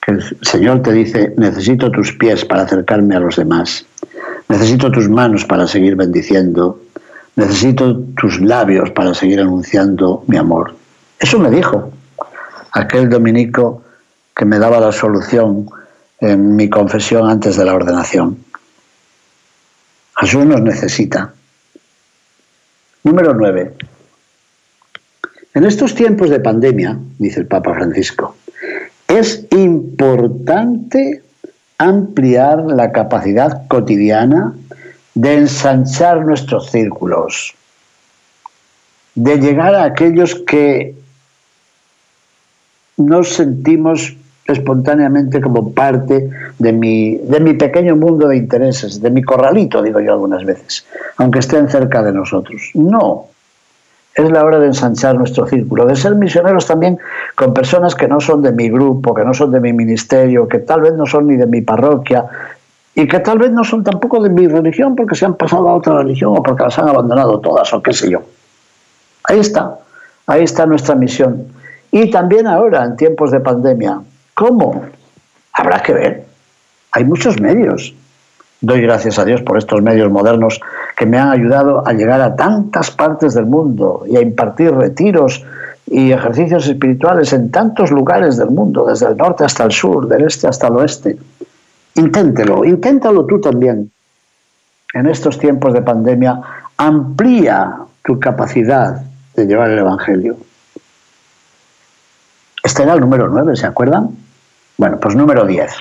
Que 0.01 0.13
el 0.13 0.39
Señor 0.43 0.83
te 0.83 0.93
dice, 0.93 1.35
necesito 1.37 1.91
tus 1.91 2.13
pies 2.13 2.45
para 2.45 2.63
acercarme 2.63 3.15
a 3.15 3.21
los 3.21 3.37
demás, 3.37 3.85
necesito 4.49 4.91
tus 4.91 5.09
manos 5.09 5.45
para 5.45 5.67
seguir 5.67 5.97
bendiciendo, 5.97 6.81
necesito 7.39 8.01
tus 8.17 8.41
labios 8.41 8.91
para 8.91 9.15
seguir 9.15 9.39
anunciando 9.39 10.25
mi 10.27 10.37
amor. 10.37 10.75
Eso 11.21 11.39
me 11.39 11.51
dijo 11.51 11.93
aquel 12.73 13.09
dominico 13.09 13.85
que 14.35 14.45
me 14.45 14.59
daba 14.59 14.81
la 14.81 14.91
solución 14.91 15.71
en 16.19 16.57
mi 16.57 16.69
confesión 16.69 17.31
antes 17.31 17.57
de 17.57 17.65
la 17.65 17.75
ordenación. 17.75 18.39
Jesús 20.17 20.47
nos 20.47 20.61
necesita. 20.63 21.33
Número 23.05 23.33
9. 23.33 23.73
En 25.55 25.65
estos 25.65 25.95
tiempos 25.95 26.31
de 26.31 26.41
pandemia, 26.41 26.99
dice 27.19 27.41
el 27.41 27.47
Papa 27.47 27.73
Francisco, 27.73 28.35
es 29.07 29.47
importante 29.51 31.23
ampliar 31.79 32.65
la 32.65 32.91
capacidad 32.91 33.69
cotidiana 33.69 34.55
de 35.19 35.35
ensanchar 35.35 36.25
nuestros 36.25 36.71
círculos, 36.71 37.53
de 39.17 39.37
llegar 39.39 39.75
a 39.75 39.83
aquellos 39.83 40.37
que 40.47 40.95
nos 42.97 43.35
sentimos 43.35 44.17
espontáneamente 44.47 45.41
como 45.41 45.75
parte 45.75 46.31
de 46.61 46.73
mi, 46.73 47.17
de 47.17 47.41
mi 47.41 47.55
pequeño 47.55 47.97
mundo 47.97 48.29
de 48.29 48.37
intereses, 48.37 49.03
de 49.03 49.11
mi 49.11 49.23
corralito, 49.25 49.83
digo 49.83 49.99
yo 49.99 50.13
algunas 50.13 50.45
veces, 50.45 50.87
aunque 51.17 51.41
estén 51.41 51.69
cerca 51.69 52.01
de 52.05 52.13
nosotros. 52.13 52.71
No, 52.75 53.27
es 54.15 54.31
la 54.31 54.45
hora 54.45 54.61
de 54.61 54.69
ensanchar 54.69 55.17
nuestro 55.17 55.49
círculo, 55.49 55.85
de 55.85 55.97
ser 55.97 56.15
misioneros 56.15 56.65
también 56.65 56.97
con 57.35 57.53
personas 57.53 57.97
que 57.97 58.07
no 58.07 58.21
son 58.21 58.41
de 58.41 58.53
mi 58.53 58.71
grupo, 58.71 59.15
que 59.15 59.25
no 59.25 59.35
son 59.35 59.51
de 59.51 59.59
mi 59.59 59.73
ministerio, 59.73 60.47
que 60.47 60.61
tal 60.61 60.83
vez 60.83 60.95
no 60.95 61.07
son 61.07 61.27
ni 61.27 61.37
de 61.37 61.47
mi 61.49 61.61
parroquia 61.61 62.25
y 62.99 63.07
que 63.07 63.21
tal 63.21 63.39
vez 63.39 63.53
no 63.53 63.63
son 63.63 63.85
tampoco 63.85 64.21
de 64.21 64.29
mi 64.29 64.49
religión 64.49 64.97
porque 64.97 65.15
se 65.15 65.25
han 65.25 65.35
pasado 65.35 65.69
a 65.69 65.75
otra 65.75 65.99
religión 65.99 66.35
o 66.37 66.43
porque 66.43 66.65
las 66.65 66.81
han 66.81 66.89
abandonado 66.89 67.39
todas 67.39 67.73
o 67.73 67.81
qué 67.81 67.93
sé 67.93 68.11
yo. 68.11 68.23
Ahí 69.23 69.39
está, 69.39 69.79
ahí 70.27 70.43
está 70.43 70.67
nuestra 70.67 70.97
misión. 70.97 71.47
Y 71.93 72.11
también 72.11 72.49
ahora, 72.49 72.85
en 72.85 72.97
tiempos 72.97 73.31
de 73.31 73.39
pandemia, 73.39 74.01
¿cómo? 74.35 74.83
Habrá 75.53 75.81
que 75.81 75.93
ver. 75.93 76.25
Hay 76.91 77.05
muchos 77.05 77.41
medios. 77.41 77.95
Doy 78.61 78.81
gracias 78.81 79.21
a 79.21 79.25
Dios 79.25 79.43
por 79.43 79.59
estos 79.59 79.81
medios 79.81 80.11
modernos 80.11 80.61
que 80.97 81.07
me 81.07 81.21
han 81.21 81.31
ayudado 81.31 81.87
a 81.87 81.93
llegar 81.93 82.21
a 82.21 82.35
tantas 82.35 82.91
partes 82.91 83.33
del 83.35 83.47
mundo 83.47 84.03
y 84.09 84.17
a 84.17 84.23
impartir 84.23 84.75
retiros 84.75 85.45
y 85.87 86.11
ejercicios 86.11 86.67
espirituales 86.67 87.33
en 87.33 87.53
tantos 87.53 87.93
lugares 87.93 88.39
del 88.39 88.51
mundo, 88.51 88.87
desde 88.87 89.07
el 89.07 89.17
norte 89.17 89.45
hasta 89.45 89.63
el 89.63 89.71
sur, 89.71 90.09
del 90.09 90.23
este 90.23 90.49
hasta 90.49 90.67
el 90.67 90.75
oeste. 90.75 91.17
Inténtelo, 91.99 92.65
inténtalo 92.65 93.27
tú 93.27 93.41
también. 93.41 93.91
En 94.95 95.07
estos 95.07 95.39
tiempos 95.39 95.75
de 95.75 95.83
pandemia, 95.83 96.41
amplía 96.77 97.77
tu 98.05 98.21
capacidad 98.21 99.03
de 99.35 99.47
llevar 99.47 99.71
el 99.71 99.81
Evangelio. 99.81 100.37
Este 102.63 102.85
era 102.85 102.95
el 102.95 103.01
número 103.01 103.29
9, 103.29 103.57
¿se 103.57 103.67
acuerdan? 103.67 104.11
Bueno, 104.77 104.99
pues 105.01 105.17
número 105.17 105.45
10. 105.45 105.73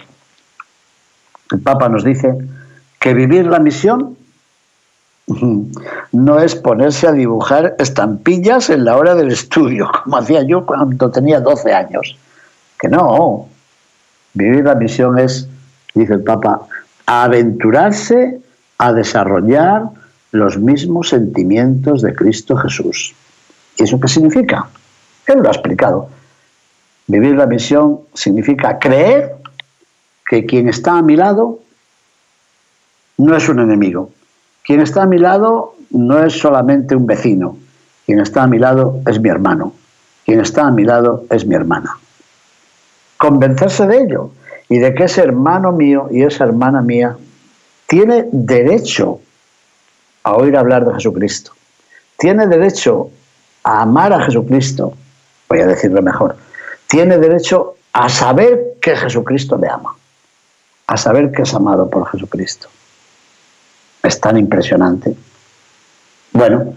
El 1.52 1.60
Papa 1.60 1.88
nos 1.88 2.04
dice 2.04 2.36
que 3.00 3.14
vivir 3.14 3.46
la 3.46 3.60
misión 3.60 4.18
no 6.12 6.40
es 6.40 6.56
ponerse 6.56 7.08
a 7.08 7.12
dibujar 7.12 7.76
estampillas 7.78 8.72
en 8.72 8.86
la 8.86 8.98
hora 8.98 9.14
del 9.14 9.32
estudio, 9.32 9.88
como 10.04 10.18
hacía 10.18 10.42
yo 10.42 10.66
cuando 10.66 11.12
tenía 11.12 11.40
12 11.42 11.74
años. 11.74 12.18
Que 12.80 12.88
no. 12.88 13.48
Vivir 14.34 14.66
la 14.66 14.76
misión 14.76 15.20
es, 15.20 15.48
dice 15.98 16.14
el 16.14 16.24
Papa, 16.24 16.68
aventurarse 17.06 18.40
a 18.78 18.94
desarrollar 18.94 19.84
los 20.32 20.58
mismos 20.58 21.10
sentimientos 21.10 22.02
de 22.02 22.14
Cristo 22.14 22.56
Jesús. 22.58 23.16
¿Y 23.78 23.84
eso 23.84 24.00
qué 24.00 24.08
significa? 24.08 24.68
Él 25.26 25.40
lo 25.40 25.50
ha 25.50 25.52
explicado. 25.52 26.10
Vivir 27.08 27.36
la 27.36 27.48
misión 27.48 28.02
significa 28.14 28.80
creer 28.80 29.36
que 30.28 30.46
quien 30.46 30.68
está 30.68 30.98
a 30.98 31.02
mi 31.02 31.16
lado 31.16 31.60
no 33.18 33.36
es 33.36 33.48
un 33.50 33.60
enemigo, 33.60 34.12
quien 34.64 34.82
está 34.82 35.04
a 35.04 35.06
mi 35.06 35.18
lado 35.18 35.76
no 35.90 36.24
es 36.24 36.38
solamente 36.38 36.96
un 36.96 37.08
vecino, 37.08 37.58
quien 38.06 38.20
está 38.20 38.44
a 38.44 38.48
mi 38.48 38.60
lado 38.60 39.00
es 39.08 39.20
mi 39.20 39.30
hermano, 39.30 39.74
quien 40.26 40.42
está 40.42 40.68
a 40.68 40.72
mi 40.72 40.84
lado 40.84 41.24
es 41.30 41.46
mi 41.46 41.56
hermana. 41.56 41.98
Convencerse 43.18 43.88
de 43.88 44.04
ello 44.04 44.32
y 44.70 44.80
de 44.80 44.94
que 44.94 45.06
ese 45.06 45.22
hermano 45.22 45.72
mío 45.72 46.08
y 46.12 46.24
esa 46.24 46.44
hermana 46.44 46.82
mía 46.82 47.18
tiene 47.88 48.28
derecho 48.32 49.20
a 50.24 50.34
oír 50.34 50.58
hablar 50.58 50.86
de 50.86 50.94
Jesucristo, 50.94 51.54
tiene 52.18 52.48
derecho 52.48 53.10
a 53.64 53.82
amar 53.82 54.14
a 54.14 54.22
Jesucristo, 54.24 54.94
voy 55.48 55.60
a 55.62 55.68
decirlo 55.68 56.02
mejor, 56.02 56.36
tiene 56.88 57.18
derecho 57.18 57.76
a 57.94 58.10
saber 58.10 58.76
que 58.82 58.96
Jesucristo 58.96 59.58
le 59.58 59.70
ama, 59.70 59.96
a 60.88 60.98
saber 60.98 61.32
que 61.32 61.44
es 61.44 61.54
amado 61.54 61.90
por 61.90 62.08
Jesucristo. 62.10 62.68
Es 64.04 64.20
tan 64.22 64.38
impresionante. 64.38 65.16
Bueno, 66.32 66.74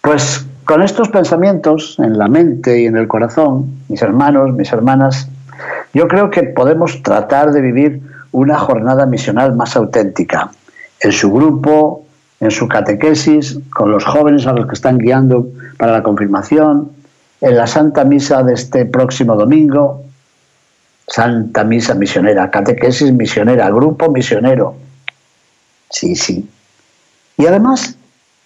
pues 0.00 0.44
con 0.64 0.82
estos 0.82 1.08
pensamientos 1.08 1.96
en 1.98 2.18
la 2.18 2.28
mente 2.28 2.80
y 2.80 2.86
en 2.86 2.96
el 2.96 3.06
corazón, 3.06 3.84
mis 3.88 4.02
hermanos, 4.02 4.52
mis 4.52 4.72
hermanas, 4.72 5.28
yo 5.94 6.08
creo 6.08 6.30
que 6.30 6.42
podemos 6.42 7.02
tratar 7.02 7.52
de 7.52 7.60
vivir 7.60 8.02
una 8.32 8.58
jornada 8.58 9.06
misional 9.06 9.54
más 9.54 9.76
auténtica, 9.76 10.50
en 11.00 11.12
su 11.12 11.32
grupo, 11.32 12.04
en 12.40 12.50
su 12.50 12.68
catequesis, 12.68 13.58
con 13.70 13.90
los 13.90 14.04
jóvenes 14.04 14.46
a 14.46 14.52
los 14.52 14.66
que 14.66 14.74
están 14.74 14.98
guiando 14.98 15.48
para 15.78 15.92
la 15.92 16.02
confirmación, 16.02 16.90
en 17.40 17.56
la 17.56 17.66
Santa 17.66 18.04
Misa 18.04 18.42
de 18.42 18.54
este 18.54 18.84
próximo 18.86 19.36
domingo, 19.36 20.02
Santa 21.06 21.64
Misa 21.64 21.94
misionera, 21.94 22.50
catequesis 22.50 23.12
misionera, 23.12 23.70
grupo 23.70 24.10
misionero. 24.10 24.74
Sí, 25.90 26.16
sí, 26.16 26.48
y 27.36 27.46
además, 27.46 27.96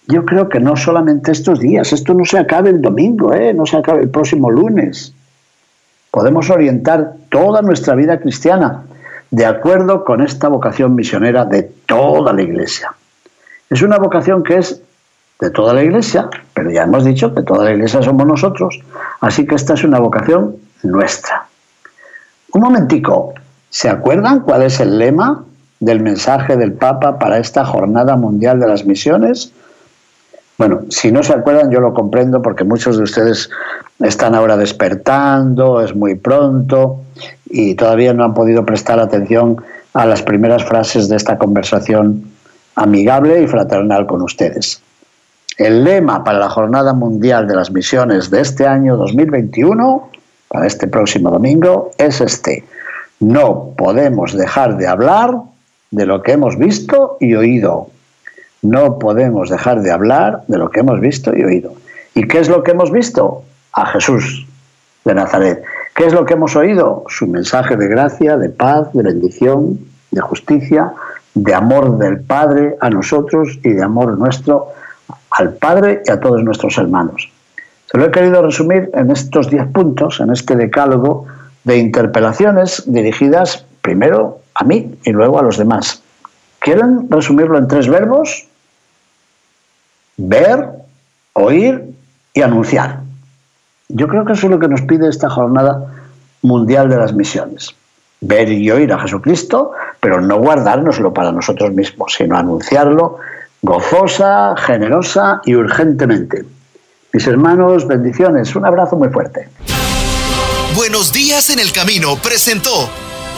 yo 0.07 0.25
creo 0.25 0.49
que 0.49 0.59
no 0.59 0.75
solamente 0.75 1.31
estos 1.31 1.59
días, 1.59 1.93
esto 1.93 2.13
no 2.13 2.25
se 2.25 2.39
acabe 2.39 2.71
el 2.71 2.81
domingo, 2.81 3.33
¿eh? 3.33 3.53
no 3.53 3.65
se 3.65 3.77
acabe 3.77 4.01
el 4.01 4.09
próximo 4.09 4.49
lunes. 4.49 5.13
Podemos 6.11 6.49
orientar 6.49 7.13
toda 7.29 7.61
nuestra 7.61 7.95
vida 7.95 8.19
cristiana 8.19 8.83
de 9.31 9.45
acuerdo 9.45 10.03
con 10.03 10.21
esta 10.21 10.47
vocación 10.47 10.95
misionera 10.95 11.45
de 11.45 11.63
toda 11.85 12.33
la 12.33 12.41
Iglesia. 12.41 12.93
Es 13.69 13.81
una 13.81 13.97
vocación 13.97 14.43
que 14.43 14.57
es 14.57 14.81
de 15.39 15.51
toda 15.51 15.73
la 15.73 15.83
Iglesia, 15.83 16.29
pero 16.53 16.71
ya 16.71 16.83
hemos 16.83 17.05
dicho 17.05 17.33
que 17.33 17.43
toda 17.43 17.65
la 17.65 17.71
Iglesia 17.71 18.01
somos 18.01 18.25
nosotros, 18.25 18.79
así 19.21 19.45
que 19.45 19.55
esta 19.55 19.75
es 19.75 19.83
una 19.83 19.99
vocación 19.99 20.55
nuestra. 20.83 21.47
Un 22.51 22.61
momentico, 22.61 23.33
¿se 23.69 23.89
acuerdan 23.89 24.41
cuál 24.41 24.63
es 24.63 24.79
el 24.79 24.97
lema 24.97 25.43
del 25.79 26.01
mensaje 26.01 26.57
del 26.57 26.73
Papa 26.73 27.19
para 27.19 27.37
esta 27.37 27.63
Jornada 27.63 28.15
Mundial 28.15 28.59
de 28.59 28.67
las 28.67 28.85
Misiones? 28.85 29.53
Bueno, 30.57 30.81
si 30.89 31.11
no 31.11 31.23
se 31.23 31.33
acuerdan, 31.33 31.71
yo 31.71 31.79
lo 31.79 31.93
comprendo 31.93 32.41
porque 32.41 32.63
muchos 32.63 32.97
de 32.97 33.03
ustedes 33.03 33.49
están 33.99 34.35
ahora 34.35 34.57
despertando, 34.57 35.81
es 35.81 35.95
muy 35.95 36.15
pronto 36.15 37.01
y 37.49 37.75
todavía 37.75 38.13
no 38.13 38.23
han 38.23 38.33
podido 38.33 38.65
prestar 38.65 38.99
atención 38.99 39.57
a 39.93 40.05
las 40.05 40.21
primeras 40.21 40.63
frases 40.63 41.09
de 41.09 41.17
esta 41.17 41.37
conversación 41.37 42.31
amigable 42.75 43.41
y 43.41 43.47
fraternal 43.47 44.05
con 44.07 44.21
ustedes. 44.21 44.81
El 45.57 45.83
lema 45.83 46.23
para 46.23 46.39
la 46.39 46.49
Jornada 46.49 46.93
Mundial 46.93 47.47
de 47.47 47.55
las 47.55 47.71
Misiones 47.71 48.29
de 48.29 48.39
este 48.41 48.65
año 48.65 48.95
2021, 48.95 50.09
para 50.47 50.65
este 50.65 50.87
próximo 50.87 51.29
domingo, 51.29 51.91
es 51.97 52.21
este. 52.21 52.63
No 53.19 53.73
podemos 53.77 54.33
dejar 54.37 54.77
de 54.77 54.87
hablar 54.87 55.35
de 55.91 56.05
lo 56.05 56.23
que 56.23 56.31
hemos 56.31 56.57
visto 56.57 57.17
y 57.19 57.35
oído. 57.35 57.89
No 58.61 58.99
podemos 58.99 59.49
dejar 59.49 59.81
de 59.81 59.91
hablar 59.91 60.43
de 60.47 60.57
lo 60.57 60.69
que 60.69 60.79
hemos 60.79 61.01
visto 61.01 61.35
y 61.35 61.43
oído. 61.43 61.73
¿Y 62.15 62.27
qué 62.27 62.39
es 62.39 62.47
lo 62.47 62.63
que 62.63 62.71
hemos 62.71 62.91
visto? 62.91 63.43
A 63.79 63.85
Jesús 63.85 64.45
de 65.05 65.15
Nazaret. 65.15 65.63
¿Qué 65.95 66.05
es 66.05 66.13
lo 66.13 66.25
que 66.25 66.33
hemos 66.33 66.53
oído? 66.57 67.05
Su 67.07 67.27
mensaje 67.27 67.77
de 67.77 67.87
gracia, 67.87 68.35
de 68.35 68.49
paz, 68.49 68.91
de 68.93 69.03
bendición, 69.03 69.79
de 70.11 70.19
justicia, 70.19 70.91
de 71.33 71.53
amor 71.53 71.97
del 71.97 72.19
Padre 72.19 72.75
a 72.81 72.89
nosotros 72.89 73.57
y 73.63 73.69
de 73.69 73.81
amor 73.81 74.17
nuestro 74.17 74.73
al 75.31 75.53
Padre 75.53 76.03
y 76.05 76.11
a 76.11 76.19
todos 76.19 76.43
nuestros 76.43 76.77
hermanos. 76.77 77.31
Se 77.89 77.97
lo 77.97 78.05
he 78.05 78.11
querido 78.11 78.41
resumir 78.41 78.89
en 78.93 79.11
estos 79.11 79.49
diez 79.49 79.65
puntos, 79.67 80.19
en 80.19 80.31
este 80.31 80.57
decálogo 80.57 81.25
de 81.63 81.77
interpelaciones 81.77 82.83
dirigidas 82.85 83.65
primero 83.81 84.41
a 84.55 84.65
mí 84.65 84.93
y 85.05 85.11
luego 85.11 85.39
a 85.39 85.43
los 85.43 85.57
demás. 85.57 86.03
¿Quieren 86.59 87.09
resumirlo 87.09 87.57
en 87.57 87.69
tres 87.69 87.87
verbos? 87.87 88.45
Ver, 90.17 90.67
oír 91.33 91.85
y 92.33 92.41
anunciar. 92.41 92.98
Yo 93.89 94.07
creo 94.07 94.23
que 94.23 94.33
eso 94.33 94.45
es 94.45 94.51
lo 94.51 94.59
que 94.59 94.67
nos 94.67 94.83
pide 94.83 95.09
esta 95.09 95.29
jornada 95.29 95.83
mundial 96.43 96.89
de 96.89 96.97
las 96.97 97.13
misiones. 97.13 97.73
Ver 98.21 98.49
y 98.49 98.69
oír 98.69 98.93
a 98.93 98.99
Jesucristo, 98.99 99.71
pero 99.99 100.21
no 100.21 100.37
guardárnoslo 100.37 101.11
para 101.11 101.31
nosotros 101.31 101.71
mismos, 101.73 102.13
sino 102.15 102.37
anunciarlo 102.37 103.17
gozosa, 103.61 104.55
generosa 104.57 105.41
y 105.43 105.55
urgentemente. 105.55 106.45
Mis 107.11 107.27
hermanos, 107.27 107.87
bendiciones, 107.87 108.55
un 108.55 108.65
abrazo 108.65 108.95
muy 108.95 109.09
fuerte. 109.09 109.49
Buenos 110.75 111.11
días 111.11 111.49
en 111.49 111.59
el 111.59 111.71
camino 111.71 112.15
presentó 112.21 112.89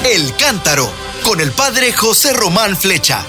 El 0.06 0.36
Cántaro 0.36 0.88
con 1.24 1.40
el 1.40 1.52
padre 1.52 1.94
José 1.94 2.34
Román 2.34 2.76
Flecha. 2.76 3.24